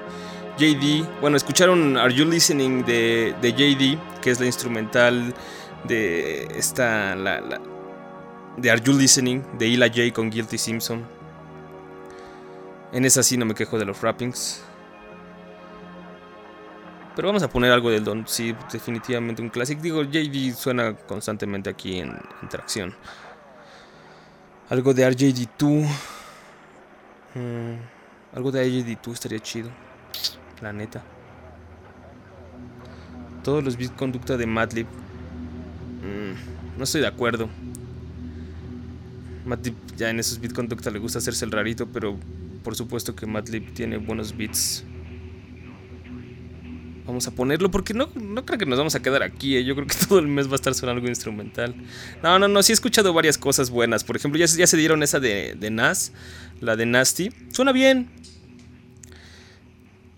JD. 0.58 1.20
Bueno, 1.20 1.36
escucharon 1.36 1.96
Are 1.96 2.12
You 2.12 2.24
Listening 2.24 2.84
de, 2.84 3.32
de 3.40 3.52
JD, 3.52 4.20
que 4.20 4.30
es 4.30 4.40
la 4.40 4.46
instrumental 4.46 5.34
de 5.84 6.48
esta. 6.56 7.14
La, 7.14 7.40
de 8.56 8.70
Are 8.70 8.80
You 8.82 8.92
Listening 8.96 9.44
de 9.58 9.68
Ila 9.68 9.88
J 9.88 10.12
con 10.12 10.30
Guilty 10.30 10.58
Simpson. 10.58 11.04
En 12.92 13.04
esa 13.04 13.22
sí 13.22 13.36
no 13.36 13.44
me 13.44 13.54
quejo 13.54 13.78
de 13.78 13.84
los 13.84 14.00
rappings. 14.00 14.62
Pero 17.14 17.28
vamos 17.28 17.42
a 17.42 17.48
poner 17.48 17.72
algo 17.72 17.90
del 17.90 18.04
Don. 18.04 18.26
Sí, 18.26 18.54
definitivamente 18.72 19.42
un 19.42 19.48
clásico. 19.48 19.82
Digo, 19.82 20.02
JD 20.02 20.54
suena 20.54 20.94
constantemente 20.94 21.70
aquí 21.70 21.98
en 21.98 22.16
interacción. 22.42 22.94
Algo 24.68 24.94
de 24.94 25.08
RJD2. 25.08 25.88
Mm, 27.34 28.36
algo 28.36 28.50
de 28.50 28.66
RJD2 28.66 29.12
estaría 29.12 29.38
chido 29.40 29.70
la 30.60 30.72
neta. 30.72 31.02
Todos 33.42 33.64
los 33.64 33.76
bits 33.76 33.92
conducta 33.92 34.36
de 34.36 34.46
Madlib. 34.46 34.86
Mm, 36.02 36.78
no 36.78 36.84
estoy 36.84 37.00
de 37.00 37.06
acuerdo. 37.06 37.48
Madlib 39.44 39.74
ya 39.96 40.10
en 40.10 40.20
esos 40.20 40.40
bits 40.40 40.54
conducta 40.54 40.90
le 40.90 40.98
gusta 40.98 41.18
hacerse 41.18 41.44
el 41.44 41.50
rarito, 41.50 41.86
pero 41.86 42.18
por 42.62 42.76
supuesto 42.76 43.14
que 43.14 43.26
Madlib 43.26 43.72
tiene 43.72 43.96
buenos 43.96 44.36
beats. 44.36 44.84
Vamos 47.06 47.26
a 47.26 47.32
ponerlo 47.32 47.70
porque 47.70 47.92
no, 47.92 48.08
no 48.14 48.44
creo 48.44 48.58
que 48.58 48.66
nos 48.66 48.78
vamos 48.78 48.94
a 48.94 49.00
quedar 49.00 49.22
aquí. 49.22 49.56
Eh. 49.56 49.64
Yo 49.64 49.74
creo 49.74 49.86
que 49.86 49.96
todo 50.08 50.20
el 50.20 50.28
mes 50.28 50.46
va 50.46 50.52
a 50.52 50.56
estar 50.56 50.74
sonando 50.74 50.98
algo 50.98 51.08
instrumental. 51.08 51.74
No, 52.22 52.38
no, 52.38 52.46
no. 52.46 52.62
Sí 52.62 52.72
he 52.72 52.74
escuchado 52.74 53.12
varias 53.12 53.36
cosas 53.36 53.70
buenas. 53.70 54.04
Por 54.04 54.16
ejemplo, 54.16 54.38
ya, 54.38 54.46
ya 54.46 54.66
se 54.66 54.76
dieron 54.76 55.02
esa 55.02 55.18
de, 55.18 55.56
de 55.58 55.70
Nas. 55.70 56.12
La 56.60 56.76
de 56.76 56.86
Nasty. 56.86 57.30
Suena 57.52 57.72
bien. 57.72 58.10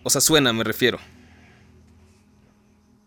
O 0.02 0.10
sea, 0.10 0.20
suena, 0.20 0.52
me 0.52 0.64
refiero. 0.64 0.98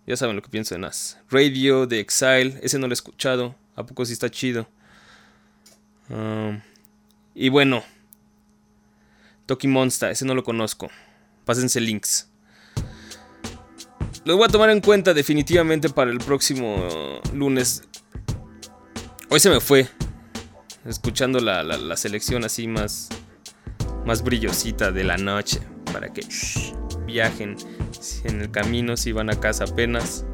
Ya 0.08 0.16
saben 0.16 0.36
lo 0.36 0.42
que 0.42 0.50
pienso 0.50 0.74
de 0.74 0.80
Nas. 0.80 1.20
Radio, 1.30 1.88
de 1.88 2.00
Exile, 2.00 2.60
ese 2.62 2.80
no 2.80 2.88
lo 2.88 2.94
he 2.94 2.96
escuchado. 2.96 3.56
¿A 3.76 3.86
poco 3.86 4.06
sí 4.06 4.14
está 4.14 4.30
chido? 4.30 4.68
Um, 6.10 6.62
y 7.34 7.50
bueno. 7.50 7.84
Toki 9.46 9.68
Monster, 9.68 10.12
ese 10.12 10.26
no 10.26 10.34
lo 10.34 10.44
conozco. 10.44 10.90
Pásense 11.46 11.80
links. 11.80 12.30
Lo 14.24 14.38
voy 14.38 14.46
a 14.46 14.52
tomar 14.52 14.72
en 14.72 14.82
cuenta 14.82 15.14
definitivamente 15.14 15.90
para 15.90 16.10
el 16.10 16.18
próximo 16.18 17.22
lunes. 17.34 17.84
Hoy 19.30 19.40
se 19.40 19.50
me 19.52 19.60
fue. 19.60 19.88
Escuchando 20.84 21.40
la, 21.40 21.62
la, 21.62 21.98
selección 21.98 22.44
así 22.44 22.68
más. 22.68 23.10
Más 24.06 24.24
brillosita 24.24 24.92
de 24.92 25.04
la 25.04 25.18
noche. 25.18 25.60
Para 25.94 26.12
que 26.12 26.22
viajen 27.06 27.56
en 28.24 28.42
el 28.42 28.52
camino, 28.52 28.98
si 28.98 29.12
van 29.12 29.30
a 29.30 29.40
casa 29.40 29.66
apenas, 29.66 30.26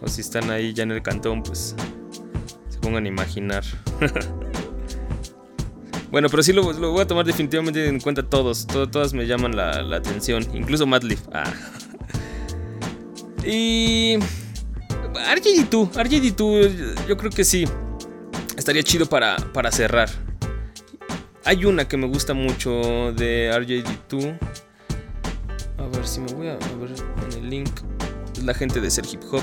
o 0.00 0.08
si 0.08 0.22
están 0.22 0.50
ahí 0.50 0.72
ya 0.72 0.82
en 0.82 0.92
el 0.92 1.02
cantón, 1.02 1.42
pues 1.42 1.74
se 2.68 2.78
pongan 2.78 3.04
a 3.04 3.08
imaginar. 3.08 3.62
bueno, 6.10 6.28
pero 6.28 6.42
sí 6.42 6.52
lo, 6.52 6.62
voy 6.62 7.00
a 7.00 7.06
tomar 7.06 7.26
definitivamente 7.26 7.86
en 7.86 8.00
cuenta 8.00 8.22
todos, 8.22 8.66
todas 8.66 9.12
me 9.14 9.26
llaman 9.26 9.56
la, 9.56 9.96
atención, 9.96 10.46
incluso 10.54 10.86
Madlib. 10.86 11.18
Ah. 11.32 11.52
y... 13.44 14.16
RGD2, 15.14 15.92
RGD2 15.92 17.06
yo 17.08 17.16
creo 17.16 17.30
que 17.30 17.44
sí, 17.44 17.64
estaría 18.56 18.82
chido 18.82 19.06
para, 19.06 19.36
para 19.52 19.72
cerrar. 19.72 20.08
Hay 21.44 21.64
una 21.64 21.88
que 21.88 21.96
me 21.96 22.06
gusta 22.06 22.34
mucho 22.34 23.12
de 23.12 23.50
RJD2 23.52 24.38
a 25.78 25.86
ver 25.86 26.06
si 26.06 26.20
me 26.20 26.32
voy 26.32 26.48
a, 26.48 26.56
ver 26.56 26.90
en 27.26 27.44
el 27.44 27.50
link. 27.50 27.70
La 28.44 28.52
gente 28.52 28.80
de 28.80 28.90
Ser 28.90 29.04
Hip 29.10 29.22
Hop. 29.30 29.42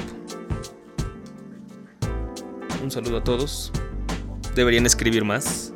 Un 2.83 2.91
saludo 2.91 3.17
a 3.17 3.23
todos. 3.23 3.71
Deberían 4.53 4.85
escribir 4.85 5.23
más. 5.23 5.73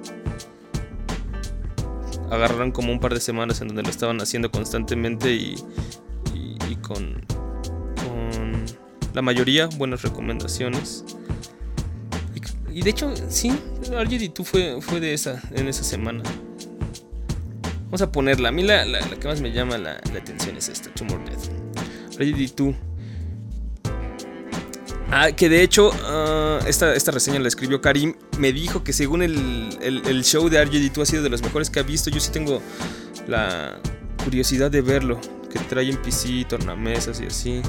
Agarraron 2.31 2.71
como 2.71 2.91
un 2.91 2.99
par 2.99 3.13
de 3.13 3.19
semanas 3.19 3.61
en 3.61 3.69
donde 3.69 3.83
lo 3.83 3.89
estaban 3.89 4.21
haciendo 4.21 4.51
constantemente 4.51 5.31
y, 5.33 5.55
y, 6.69 6.75
con, 6.75 7.25
la 9.13 9.21
mayoría 9.21 9.67
buenas 9.67 10.01
recomendaciones. 10.03 11.03
Y, 12.71 12.81
de 12.81 12.89
hecho, 12.89 13.13
sí, 13.29 13.51
RGD2 13.81 14.43
fue, 14.43 14.81
fue 14.81 14.99
de 14.99 15.13
esa, 15.13 15.41
en 15.51 15.67
esa 15.67 15.83
semana. 15.83 16.23
Vamos 17.85 18.01
a 18.01 18.11
ponerla. 18.11 18.49
A 18.49 18.51
mí 18.51 18.61
la, 18.61 18.85
que 19.19 19.27
más 19.27 19.41
me 19.41 19.51
llama 19.51 19.77
la, 19.77 19.93
atención 19.93 20.55
es 20.55 20.69
esta, 20.69 20.93
Tomorrow 20.93 21.25
Death. 21.25 22.17
Ready 22.17 22.53
2. 22.55 22.75
Ah, 25.11 25.31
que 25.31 25.49
de 25.49 25.63
hecho, 25.63 25.91
ah, 26.05 26.59
esta, 26.67 26.93
esta, 26.93 27.11
reseña 27.11 27.39
la 27.39 27.47
escribió 27.47 27.81
Karim. 27.81 28.13
Me 28.37 28.53
dijo 28.53 28.83
que 28.83 28.93
según 28.93 29.23
el, 29.23 29.77
el, 29.81 30.23
show 30.23 30.49
de 30.49 30.63
RGD2 30.63 31.01
ha 31.01 31.05
sido 31.05 31.23
de 31.23 31.29
los 31.29 31.41
mejores 31.41 31.69
que 31.69 31.79
ha 31.79 31.83
visto. 31.83 32.09
Yo 32.09 32.19
sí 32.19 32.31
tengo 32.31 32.61
la 33.27 33.79
curiosidad 34.23 34.69
de 34.69 34.81
verlo. 34.81 35.19
Que 35.51 35.57
trae 35.59 35.89
en 35.89 35.97
PC, 35.97 36.45
tornamesas 36.47 37.19
y 37.21 37.25
así. 37.25 37.61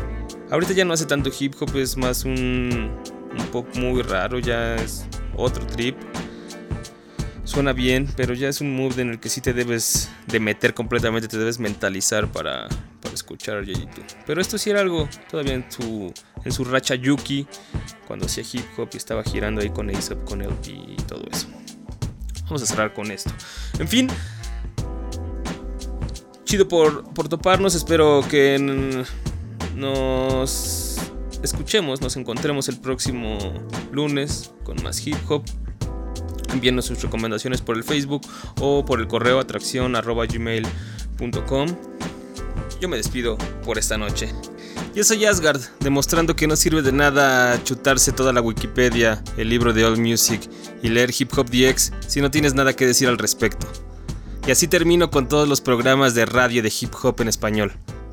Ahorita 0.50 0.74
ya 0.74 0.84
no 0.84 0.92
hace 0.92 1.06
tanto 1.06 1.30
hip 1.38 1.54
hop, 1.60 1.74
es 1.76 1.96
más 1.96 2.24
un, 2.24 2.90
un 3.38 3.46
pop 3.50 3.66
muy 3.74 4.02
raro. 4.02 4.38
Ya 4.38 4.76
es 4.76 5.06
otro 5.34 5.66
trip 5.66 5.96
suena 7.44 7.72
bien, 7.72 8.08
pero 8.16 8.32
ya 8.32 8.48
es 8.48 8.60
un 8.60 8.76
mood 8.76 8.98
en 9.00 9.10
el 9.10 9.18
que 9.18 9.28
sí 9.28 9.40
te 9.40 9.52
debes 9.52 10.08
de 10.28 10.38
meter 10.38 10.72
completamente, 10.72 11.26
te 11.26 11.36
debes 11.36 11.58
mentalizar 11.58 12.30
para, 12.30 12.68
escuchar 13.14 13.58
a 13.58 13.62
Pero 14.26 14.40
esto 14.40 14.58
sí 14.58 14.70
era 14.70 14.80
algo 14.80 15.08
todavía 15.30 15.54
en 15.54 15.70
su, 15.70 16.12
en 16.44 16.52
su 16.52 16.64
racha 16.64 16.94
Yuki, 16.94 17.46
cuando 18.06 18.26
hacía 18.26 18.44
hip 18.52 18.64
hop 18.78 18.88
y 18.92 18.96
estaba 18.96 19.22
girando 19.22 19.60
ahí 19.60 19.70
con 19.70 19.90
ASAP, 19.90 20.24
con 20.24 20.42
LP 20.42 20.70
y 20.70 20.96
todo 21.06 21.24
eso. 21.30 21.48
Vamos 22.44 22.62
a 22.62 22.66
cerrar 22.66 22.92
con 22.92 23.10
esto. 23.10 23.30
En 23.78 23.88
fin, 23.88 24.08
chido 26.44 26.66
por, 26.66 27.04
por 27.14 27.28
toparnos, 27.28 27.74
espero 27.74 28.24
que 28.28 28.58
nos 29.76 30.98
escuchemos, 31.42 32.00
nos 32.00 32.16
encontremos 32.16 32.68
el 32.68 32.78
próximo 32.80 33.38
lunes 33.92 34.52
con 34.64 34.82
más 34.82 35.06
hip 35.06 35.16
hop 35.28 35.44
envíenos 36.52 36.86
sus 36.86 37.02
recomendaciones 37.02 37.62
por 37.62 37.76
el 37.76 37.84
Facebook 37.84 38.22
o 38.60 38.84
por 38.84 39.00
el 39.00 39.06
correo 39.06 39.38
atracción 39.38 39.92
gmail.com 39.92 41.89
yo 42.80 42.88
me 42.88 42.96
despido 42.96 43.36
por 43.64 43.78
esta 43.78 43.98
noche. 43.98 44.32
Yo 44.94 45.04
soy 45.04 45.24
Asgard, 45.24 45.60
demostrando 45.80 46.34
que 46.34 46.46
no 46.46 46.56
sirve 46.56 46.82
de 46.82 46.92
nada 46.92 47.62
chutarse 47.62 48.12
toda 48.12 48.32
la 48.32 48.40
Wikipedia, 48.40 49.22
el 49.36 49.48
libro 49.48 49.72
de 49.72 49.84
All 49.84 49.98
Music 49.98 50.40
y 50.82 50.88
leer 50.88 51.12
Hip 51.16 51.36
Hop 51.36 51.48
DX 51.48 51.92
si 52.06 52.20
no 52.20 52.30
tienes 52.30 52.54
nada 52.54 52.72
que 52.74 52.86
decir 52.86 53.08
al 53.08 53.18
respecto. 53.18 53.66
Y 54.46 54.50
así 54.50 54.66
termino 54.66 55.10
con 55.10 55.28
todos 55.28 55.48
los 55.48 55.60
programas 55.60 56.14
de 56.14 56.24
radio 56.26 56.62
de 56.62 56.72
hip 56.80 56.92
hop 57.02 57.20
en 57.20 57.28
español. 57.28 57.72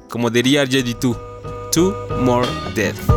Como 0.10 0.30
diría 0.30 0.66
JD2, 0.66 1.18
Two 1.72 1.96
More 2.22 2.48
Dead. 2.76 3.17